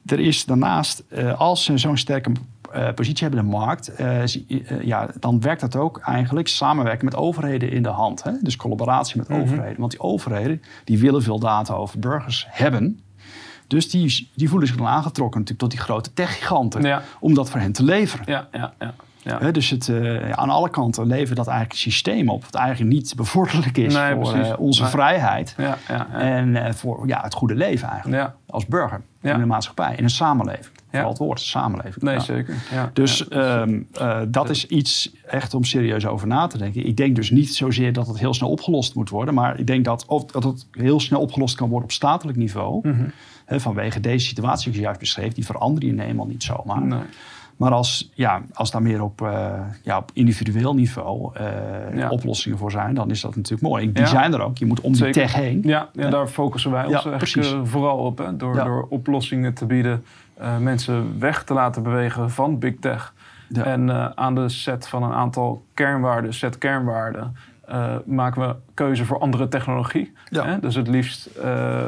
[0.07, 1.05] er is daarnaast,
[1.37, 2.33] als ze zo'n sterke
[2.94, 3.92] positie hebben in de markt,
[4.83, 8.22] ja, dan werkt dat ook eigenlijk samenwerken met overheden in de hand.
[8.22, 8.33] Hè?
[8.40, 9.40] Dus collaboratie met Mhm.
[9.40, 9.79] overheden.
[9.81, 13.01] Want die overheden die willen veel data over burgers hebben.
[13.66, 17.03] Dus die, die voelen zich dan aangetrokken natuurlijk tot die grote techgiganten Ja.
[17.20, 18.25] om dat voor hen te leveren.
[18.29, 18.94] Ja, ja, ja.
[19.23, 19.51] Ja.
[19.51, 23.13] Dus het, eh, aan alle kanten levert dat eigenlijk een systeem op, wat eigenlijk niet
[23.17, 24.91] bevorderlijk is Nee, voor eh, onze Nee.
[24.91, 25.55] vrijheid.
[25.57, 26.09] ja, ja.
[26.13, 28.31] En eh, voor ja, het goede leven eigenlijk.
[28.47, 29.01] Als burger.
[29.21, 29.95] In de maatschappij.
[29.97, 30.81] In een samenleving.
[30.91, 32.05] Vooral het woord, samenleving.
[32.05, 32.55] Nee, zeker.
[32.73, 32.91] Ja.
[32.93, 36.87] Dus ehm, eh, dat is iets echt om serieus over na te denken.
[36.87, 39.35] Ik denk dus niet zozeer dat het heel snel opgelost moet worden.
[39.35, 42.89] Maar ik denk dat, of, dat het heel snel opgelost kan worden op statelijk niveau.
[42.89, 43.09] Mhm.
[43.47, 45.33] Vanwege deze situatie die ik juist beschreef.
[45.33, 46.83] Die veranderen je eenmaal niet zomaar.
[46.83, 47.01] Nee.
[47.62, 51.46] Maar als, ja, als daar meer op, eh, ja, op individueel niveau eh,
[51.94, 52.09] Ja.
[52.09, 53.87] oplossingen voor zijn, dan is dat natuurlijk mooi.
[53.87, 54.09] En die Ja.
[54.09, 54.59] zijn er ook.
[54.59, 55.61] Je moet om die tech heen.
[55.64, 58.18] Ja, ja, daar focussen wij ons eigenlijk eh, vooral op.
[58.18, 60.05] Hè, door, door oplossingen te bieden,
[60.61, 63.14] mensen weg te laten bewegen van big tech.
[63.53, 67.37] En aan de set van een aantal kernwaarden, set kernwaarden,
[68.05, 70.12] maken we keuze voor andere technologie.
[70.29, 70.44] Ja.
[70.46, 70.61] Hè?
[70.61, 71.29] Dus het liefst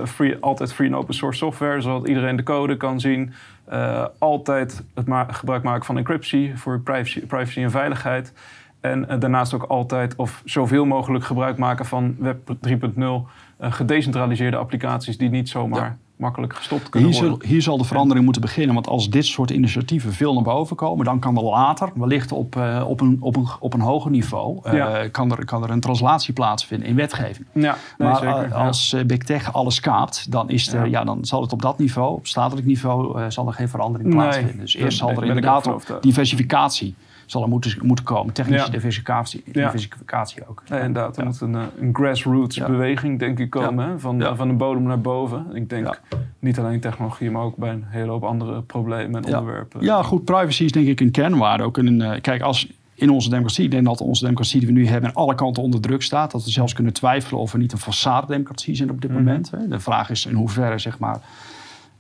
[0.05, 3.33] free, altijd free en open source software, zodat iedereen de code kan zien.
[3.65, 8.33] Eh, altijd het gebruik maken van encryptie voor privacy, en veiligheid.
[8.81, 14.57] En eh, daarnaast ook altijd of zoveel mogelijk gebruik maken van Web 3.0 eh, gedecentraliseerde
[14.57, 15.99] applicaties die niet zomaar.
[16.17, 17.39] Makkelijk gestopt kunnen Hier worden.
[17.41, 18.75] zal, hier zal de verandering moeten beginnen.
[18.75, 22.57] Want als dit soort initiatieven veel naar boven komen, dan kan er later, wellicht op,
[22.57, 25.09] eh, op, een, op, een, op een hoger niveau, eh, Ja.
[25.09, 27.47] kan, er, kan er een translatie plaatsvinden in wetgeving.
[27.53, 28.45] Ja, nee, maar zeker.
[28.45, 31.05] eh, als Big Tech alles kaapt, dan, is er, Ja.
[31.05, 34.59] dan zal het op dat niveau, op statelijk niveau, zal er geen verandering Nee, plaatsvinden.
[34.59, 36.95] Dus eerst zal er inderdaad op diversificatie
[37.27, 38.33] zal er moeten, moeten komen.
[38.35, 38.73] Technische Ja.
[38.73, 39.53] diversificatie, Ja.
[39.53, 40.63] diversificatie ook.
[40.69, 41.17] Nee, inderdaad.
[41.17, 41.29] Er Ja.
[41.29, 42.67] moet een, eh, een grassroots Ja.
[42.67, 43.89] beweging, denk ik, komen.
[43.89, 43.99] Hè?
[43.99, 44.37] Van, Ja.
[44.37, 45.47] van de bodem naar boven.
[45.53, 45.97] Ik denk Ja.
[46.39, 49.39] niet alleen technologie, maar ook bij een hele hoop andere problemen en Ja.
[49.39, 49.81] onderwerpen.
[49.85, 51.63] Ja, goed, privacy is denk ik een kernwaarde.
[51.63, 54.75] Ook een, eh, kijk, als in onze democratie, ik denk dat onze democratie die we
[54.75, 56.31] nu hebben aan alle kanten onder druk staat.
[56.31, 59.19] Dat we zelfs kunnen twijfelen of we niet een façade democratie zijn op dit Mhm.
[59.23, 59.51] moment.
[59.51, 59.69] Hè.
[59.69, 61.19] De vraag is in hoeverre, zeg maar,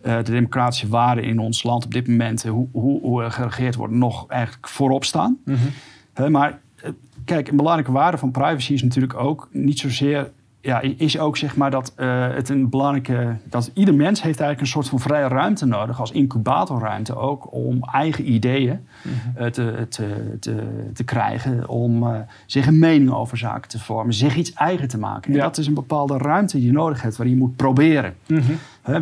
[0.05, 3.75] de democratische waarden in ons land op dit moment, eh, hoe, hoe, hoe er geregeerd
[3.75, 5.39] wordt, nog eigenlijk voorop staan.
[5.45, 6.31] Mhm.
[6.31, 6.91] Maar eh,
[7.25, 10.31] kijk, een belangrijke waarde van privacy is natuurlijk ook niet zozeer.
[10.65, 13.37] Ja, is ook zeg maar dat eh, het een belangrijke.
[13.45, 17.79] dat ieder mens heeft eigenlijk een soort van vrije ruimte nodig, als incubatorruimte ook, om
[17.93, 18.87] eigen ideeën
[19.35, 21.69] eh, te, te, te, te krijgen.
[21.69, 25.31] Om eh, zich een mening over zaken te vormen, zich iets eigen te maken.
[25.31, 25.43] En Ja.
[25.43, 28.15] dat is een bepaalde ruimte die je nodig hebt, waar je moet proberen.
[28.27, 28.53] Mhm.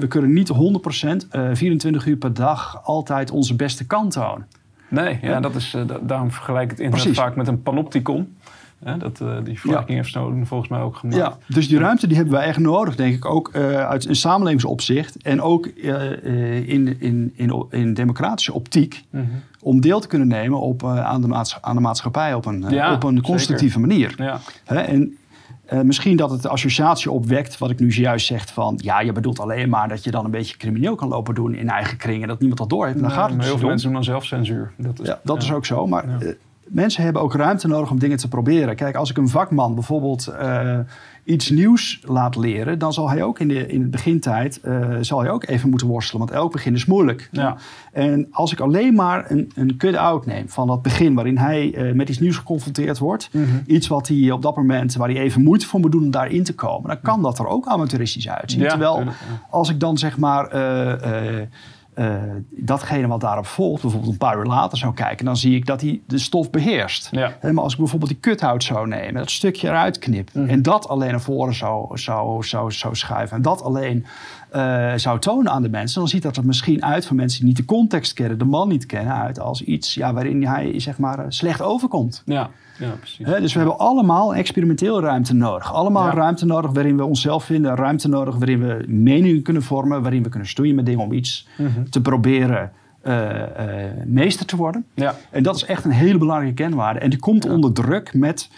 [0.01, 4.47] We kunnen niet 100% eh 24 uur per dag altijd onze beste kant tonen.
[4.89, 7.23] Nee, ja, dat is, da- daarom vergelijk ik het internet Precies.
[7.25, 8.37] vaak met een panopticon.
[8.85, 11.19] Hè, dat, eh, die vergelijking heeft Snowden volgens mij ook gemaakt.
[11.19, 14.17] Ja, dus die ruimte die hebben wij echt nodig, denk ik, ook eh, uit een
[14.17, 19.25] samenlevingsopzicht en ook eh, in, in, in, in democratische optiek, Mhm.
[19.61, 22.93] om deel te kunnen nemen op, aan, de maats- aan de maatschappij op een, Ja,
[22.95, 23.23] op een zeker.
[23.31, 24.15] constructieve manier.
[24.17, 24.41] Ja.
[24.65, 25.17] Hè, en
[25.83, 29.41] misschien dat het de associatie opwekt, wat ik nu zojuist zeg van, ja, je bedoelt
[29.41, 32.39] alleen maar dat je dan een beetje crimineel kan lopen doen in eigen kringen, dat
[32.39, 33.01] niemand dat door heeft.
[33.01, 34.73] Dan gaat het maar dus heel veel mensen doen dan zelfcensuur.
[34.77, 35.49] Dat is, Ja, dat ja.
[35.49, 35.87] is ook zo.
[35.87, 36.33] Maar Ja.
[36.73, 38.77] Mensen hebben ook ruimte nodig om dingen te proberen.
[38.77, 40.79] Kijk, als ik een vakman bijvoorbeeld eh,
[41.25, 45.21] iets nieuws laat leren, dan zal hij ook in, de, in het begintijd eh, zal
[45.21, 46.21] hij ook even moeten worstelen.
[46.27, 47.29] Want elk begin is moeilijk.
[47.33, 47.57] Ja.
[47.93, 51.93] En als ik alleen maar een, een cut-out neem van dat begin waarin hij eh,
[51.95, 53.47] met iets nieuws geconfronteerd wordt, Mhm.
[53.67, 56.45] iets wat hij op dat moment, waar hij even moeite voor moet doen om daarin
[56.45, 58.61] te komen, dan kan dat er ook amateuristisch uitzien.
[58.61, 59.47] Ja, Terwijl tuurlijk, ja.
[59.51, 60.49] als ik dan zeg maar
[61.95, 62.15] eh,
[62.51, 65.81] datgene wat daarop volgt, bijvoorbeeld een paar uur later zou kijken, dan zie ik dat
[65.81, 67.09] hij de stof beheerst.
[67.11, 67.33] Ja.
[67.43, 70.49] Maar als ik bijvoorbeeld die cut-out zou nemen, dat stukje eruit knip Mhm.
[70.49, 74.07] en dat alleen naar voren zou, zou, zou, zou schuiven en dat alleen
[74.53, 77.49] eh, zou tonen aan de mensen, dan ziet dat er misschien uit voor mensen die
[77.49, 80.99] niet de context kennen, de man niet kennen, uit als iets ja, waarin hij zeg
[80.99, 82.23] maar eh, slecht overkomt.
[82.25, 83.27] Ja, ja, precies.
[83.27, 85.73] Dus we hebben allemaal experimenteel ruimte nodig.
[85.75, 86.15] Allemaal Ja.
[86.15, 87.77] ruimte nodig waarin we onszelf vinden.
[87.77, 90.03] Ruimte nodig waarin we meningen kunnen vormen.
[90.03, 91.85] Waarin we kunnen stoeien met dingen om iets Mhm.
[91.91, 93.29] te proberen eh,
[94.07, 94.85] meester te worden.
[94.95, 95.15] Ja.
[95.31, 96.99] En dat is echt een hele belangrijke kenwaarde.
[97.01, 98.51] En die komt onder druk met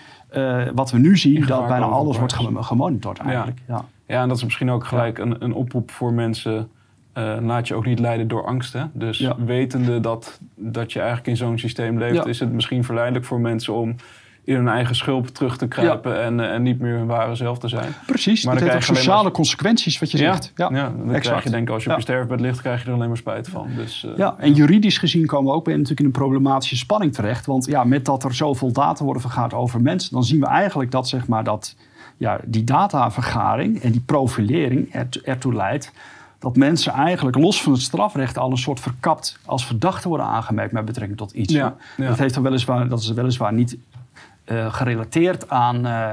[0.75, 1.47] wat we nu zien.
[1.47, 3.59] Dat bijna alles wordt gem- gemonitord eigenlijk.
[3.69, 3.85] Ja.
[4.07, 6.69] Ja, en dat is misschien ook gelijk een, een oproep voor mensen.
[7.13, 8.73] eh, laat je ook niet leiden door angst.
[8.73, 8.85] Hè?
[8.93, 9.37] Dus Ja.
[9.45, 12.25] wetende dat, dat je eigenlijk in zo'n systeem leeft, Ja.
[12.25, 13.95] is het misschien verleidelijk voor mensen om
[14.45, 17.59] in hun eigen schulp terug te kruipen en, eh, en niet meer hun ware zelf
[17.59, 17.93] te zijn.
[18.07, 20.53] Precies, Maar dat heeft ook sociale maar- consequenties wat je zegt.
[20.57, 22.01] ja, dan krijg je denk ik als je op Ja.
[22.01, 23.69] je sterfbed ligt, krijg je er alleen maar spijt van.
[23.77, 27.15] Dus, eh, Ja, en juridisch gezien komen we ook weer natuurlijk in een problematische spanning
[27.15, 27.47] terecht.
[27.47, 30.91] Want ja, met dat er zoveel data worden vergaard over mensen, dan zien we eigenlijk
[30.91, 31.77] dat, zeg maar, dat
[32.17, 35.93] ja, die datavergaring en die profilering erto- ertoe leidt
[36.39, 40.73] dat mensen eigenlijk los van het strafrecht al een soort verkapt als verdachte worden aangemerkt
[40.73, 41.53] met betrekking tot iets.
[41.53, 42.09] Ja, ja.
[42.09, 43.77] Dat, heeft dan weliswaar, dat is weliswaar niet
[44.45, 46.11] eh, gerelateerd aan, eh,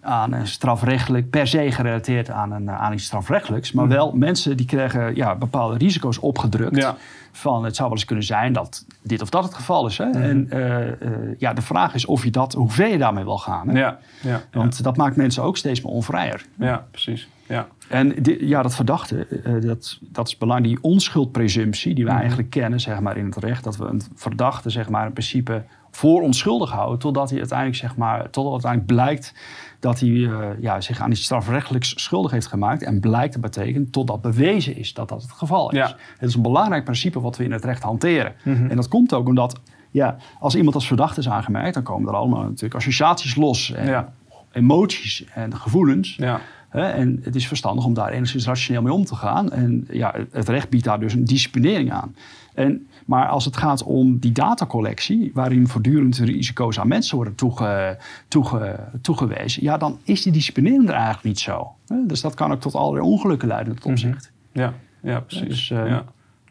[0.00, 3.72] aan een strafrechtelijk, per se gerelateerd aan, een, aan iets strafrechtelijks.
[3.72, 6.76] Maar wel mensen die krijgen ja, bepaalde risico's opgedrukt.
[6.76, 6.96] Ja.
[7.32, 9.98] Van het zou wel eens kunnen zijn dat dit of dat het geval is.
[9.98, 10.10] Hè?
[10.10, 10.96] En eh, eh,
[11.38, 13.68] ja, de vraag is of je dat, hoe ver je daarmee wil gaan.
[13.68, 13.78] Hè?
[13.78, 16.44] ja, ja, Want dat maakt mensen ook steeds meer onvrijer.
[16.58, 17.28] ja, precies.
[17.50, 17.68] Ja.
[17.88, 20.74] En ja, dat verdachte, eh, dat, dat is belangrijk.
[20.74, 22.18] Die onschuldpresumptie die we Mhm.
[22.20, 23.64] eigenlijk kennen zeg maar, in het recht.
[23.64, 26.98] Dat we een verdachte zeg maar, in principe voor onschuldig houden.
[26.98, 29.34] Totdat hij uiteindelijk, zeg maar, totdat uiteindelijk blijkt
[29.80, 32.82] dat hij eh, ja, zich aan iets strafrechtelijks schuldig heeft gemaakt.
[32.82, 35.76] En blijkt te betekenen totdat bewezen is dat dat het geval is.
[35.76, 35.96] Ja.
[36.18, 38.34] Het is een belangrijk principe wat we in het recht hanteren.
[38.44, 38.70] Mhm.
[38.70, 39.60] En dat komt ook omdat
[39.90, 41.74] ja, als iemand als verdachte is aangemerkt...
[41.74, 43.72] dan komen er allemaal natuurlijk associaties los.
[43.72, 44.12] En Ja.
[44.52, 46.16] emoties en gevoelens.
[46.16, 46.40] Ja.
[46.70, 49.52] Hè, en het is verstandig om daar enigszins rationeel mee om te gaan.
[49.52, 52.14] En ja, het recht biedt daar dus een disciplinering aan.
[52.54, 57.98] En, maar als het gaat om die datacollectie, waarin voortdurend risico's aan mensen worden toege,
[58.28, 61.74] toege, toegewezen, ja, dan is die disciplinering er eigenlijk niet zo.
[61.86, 62.06] Hè?
[62.06, 64.32] Dus dat kan ook tot allerlei ongelukken leiden in dat opzicht.
[64.52, 65.48] Ja, ja precies.
[65.48, 66.04] Dus, eh, ja.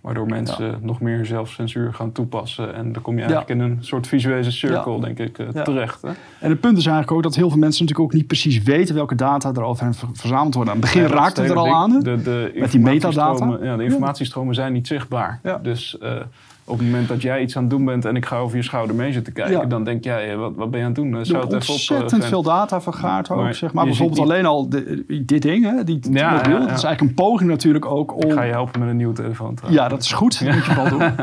[0.09, 2.73] Waardoor mensen nog meer zelfcensuur gaan toepassen.
[2.75, 5.01] En dan kom je eigenlijk in een soort visuele cirkel, Ja.
[5.05, 6.01] denk ik, eh, terecht.
[6.01, 6.07] Hè?
[6.39, 8.95] En het punt is eigenlijk ook dat heel veel mensen natuurlijk ook niet precies weten
[8.95, 10.73] welke data er over hen ver- verzameld worden.
[10.73, 11.75] Aan het begin raakte het er al ding.
[11.75, 11.99] aan.
[11.99, 13.57] De, de Met die metadata.
[13.61, 15.39] Ja, de informatiestromen zijn niet zichtbaar.
[15.61, 16.11] Dus eh,
[16.69, 18.63] op het moment dat jij iets aan het doen bent en ik ga over je
[18.63, 19.65] schouder mee zitten kijken, Ja.
[19.65, 21.13] dan denk jij, eh, wat, wat ben je aan het doen?
[21.13, 23.37] Eh, Er Zou wordt het even op, eh, ontzettend veel data vergaard ook.
[23.37, 23.85] Maar zeg maar.
[23.85, 26.51] Bijvoorbeeld alleen al de- dit ding, hè, die Ja, mobiel.
[26.51, 26.59] ja.
[26.59, 28.21] Dat is eigenlijk een poging natuurlijk ook om...
[28.29, 29.83] Ik ga je helpen met een nieuwe telefoon trouwens.
[29.83, 30.45] Ja, dat is goed.
[30.45, 31.01] Dat moet je wel doen.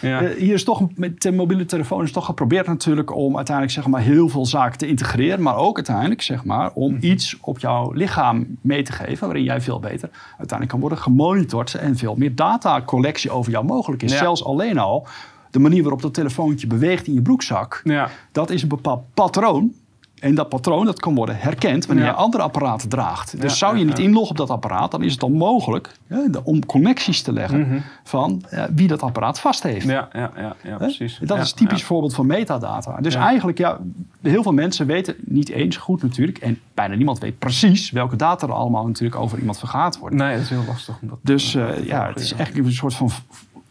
[0.00, 0.20] Ja.
[0.22, 3.86] Eh, hier is toch met de mobiele telefoon is toch geprobeerd natuurlijk om uiteindelijk zeg
[3.86, 7.04] maar heel veel zaken te integreren, maar ook uiteindelijk zeg maar om Mhm.
[7.04, 11.74] iets op jouw lichaam mee te geven waarin jij veel beter uiteindelijk kan worden gemonitord
[11.74, 14.16] en veel meer datacollectie over jou mogelijk is.
[14.16, 15.06] Zelfs alleen al
[15.50, 18.08] de manier waarop dat telefoontje beweegt in je broekzak, Ja.
[18.32, 19.72] dat is een bepaald patroon.
[20.18, 22.10] En dat patroon dat kan worden herkend wanneer Ja.
[22.10, 23.40] je andere apparaten draagt.
[23.40, 25.96] Dus zou je niet inloggen op dat apparaat, dan is het dan mogelijk
[26.42, 27.78] om connecties te leggen Mhm.
[28.04, 29.86] van eh, wie dat apparaat vast heeft.
[29.86, 30.30] Ja, ja,
[30.64, 31.18] ja, precies.
[31.22, 32.96] Dat is een typisch voorbeeld van metadata.
[33.00, 33.78] Dus eigenlijk, ja,
[34.22, 36.38] heel veel mensen weten niet eens goed natuurlijk.
[36.38, 40.18] En bijna niemand weet precies welke data er allemaal natuurlijk over iemand vergaard worden.
[40.18, 40.98] Nee, dat is heel lastig.
[41.02, 43.10] Om dat, Dus eh, ja, het is echt een soort van...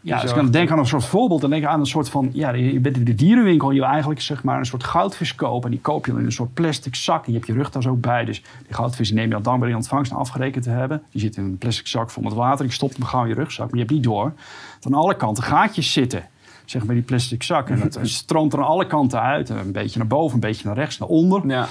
[0.08, 0.44] Ja, als ik Bizar.
[0.44, 2.30] aan denk aan een soort voorbeeld, dan denk ik aan een soort van...
[2.32, 5.34] Ja, je bent in de dierenwinkel en je wil eigenlijk zeg maar een soort goudvis
[5.34, 5.64] kopen.
[5.64, 7.26] En die koop je dan in een soort plastic zak.
[7.26, 8.24] En je hebt je rugtas ook bij.
[8.24, 11.02] Dus die goudvis neem je al dankbaar in ontvangst afgerekend te hebben.
[11.10, 12.64] Die zit in een plastic zak vol met water.
[12.64, 14.32] Ik stop hem gauw in je rugzak, maar je hebt niet door.
[14.80, 16.24] Dat aan alle kanten gaatjes zitten.
[16.64, 17.68] Zeg maar die plastic zak.
[17.68, 19.48] En dat stroomt er aan alle kanten uit.
[19.48, 21.46] Een beetje naar boven, een beetje naar rechts, naar onder.
[21.46, 21.68] Ja,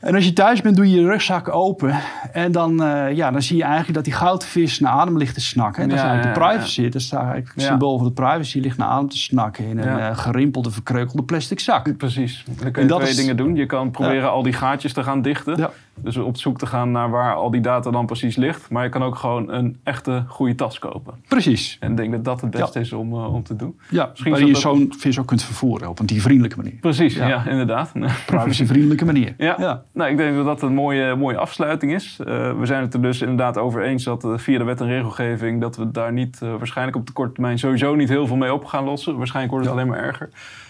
[0.00, 1.94] En als je thuis bent, doe je je rugzak open.
[2.32, 5.40] En dan, eh, ja, dan zie je eigenlijk dat die goudvis naar adem ligt te
[5.40, 5.82] snakken.
[5.82, 6.82] En dat is Ja, eigenlijk de ja, privacy.
[6.82, 8.58] Dat is eigenlijk het symbool van de privacy.
[8.60, 11.96] ligt naar adem te snakken in een eh, gerimpelde, verkreukelde plastic zak.
[11.96, 12.44] precies.
[12.46, 13.54] Dan kun En je dat twee is- dingen doen.
[13.54, 15.70] Je kan proberen al die gaatjes te gaan dichten.
[16.02, 18.70] Dus op zoek te gaan naar waar al die data dan precies ligt.
[18.70, 21.14] Maar je kan ook gewoon een echte goede tas kopen.
[21.28, 21.76] Precies.
[21.80, 23.78] En ik denk dat dat het beste is om, eh, om te doen.
[23.90, 26.74] Ja, Misschien waarin je dat zo'n vis ook kunt vervoeren op een diervriendelijke manier.
[26.80, 27.46] Precies, ja, Ja.
[27.46, 27.92] inderdaad.
[28.26, 29.34] Privacyvriendelijke manier.
[29.38, 29.54] Ja.
[29.58, 29.82] ja.
[29.92, 32.16] Nou, ik denk dat dat een mooie, mooie afsluiting is.
[32.20, 32.26] Eh,
[32.58, 35.60] we zijn het er dus inderdaad over eens dat eh, via de wet en regelgeving...
[35.60, 38.64] dat we daar niet, waarschijnlijk op de korte termijn sowieso niet heel veel mee op
[38.64, 39.16] gaan lossen.
[39.16, 40.28] Waarschijnlijk wordt het alleen maar erger.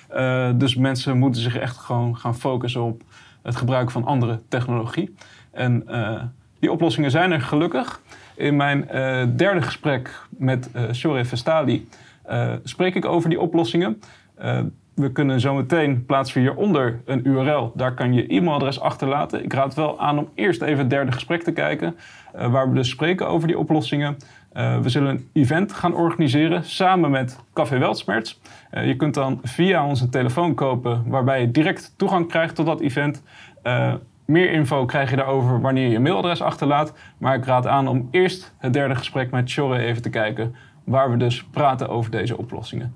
[0.09, 3.03] Eh, dus mensen moeten zich echt gewoon gaan focussen op
[3.43, 5.15] het gebruik van andere technologie.
[5.51, 6.23] En eh,
[6.59, 8.01] die oplossingen zijn er gelukkig.
[8.37, 11.89] In mijn eh, derde gesprek met eh Shore Vestali
[12.65, 14.01] spreek ik over die oplossingen.
[14.95, 17.73] We kunnen zometeen plaatsen hieronder een URL.
[17.75, 19.45] Daar kan je e-mailadres achterlaten.
[19.45, 21.97] Ik raad wel aan om eerst even het derde gesprek te kijken.
[22.33, 24.17] waar we dus spreken over die oplossingen.
[24.53, 28.41] Eh, we zullen een event gaan organiseren samen met Café Weltsmerts.
[28.71, 32.81] Eh, je kunt dan via onze telefoon kopen waarbij je direct toegang krijgt tot dat
[32.81, 33.23] event.
[33.63, 36.93] Eh, meer info krijg je daarover wanneer je je mailadres achterlaat.
[37.19, 40.55] Maar ik raad aan om eerst het derde gesprek met Shore even te kijken.
[40.85, 42.95] Waar we dus praten over deze oplossingen.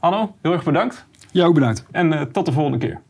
[0.00, 1.06] Anno, heel erg bedankt.
[1.30, 1.86] Jij ook bedankt.
[1.90, 3.00] En tot de volgende keer.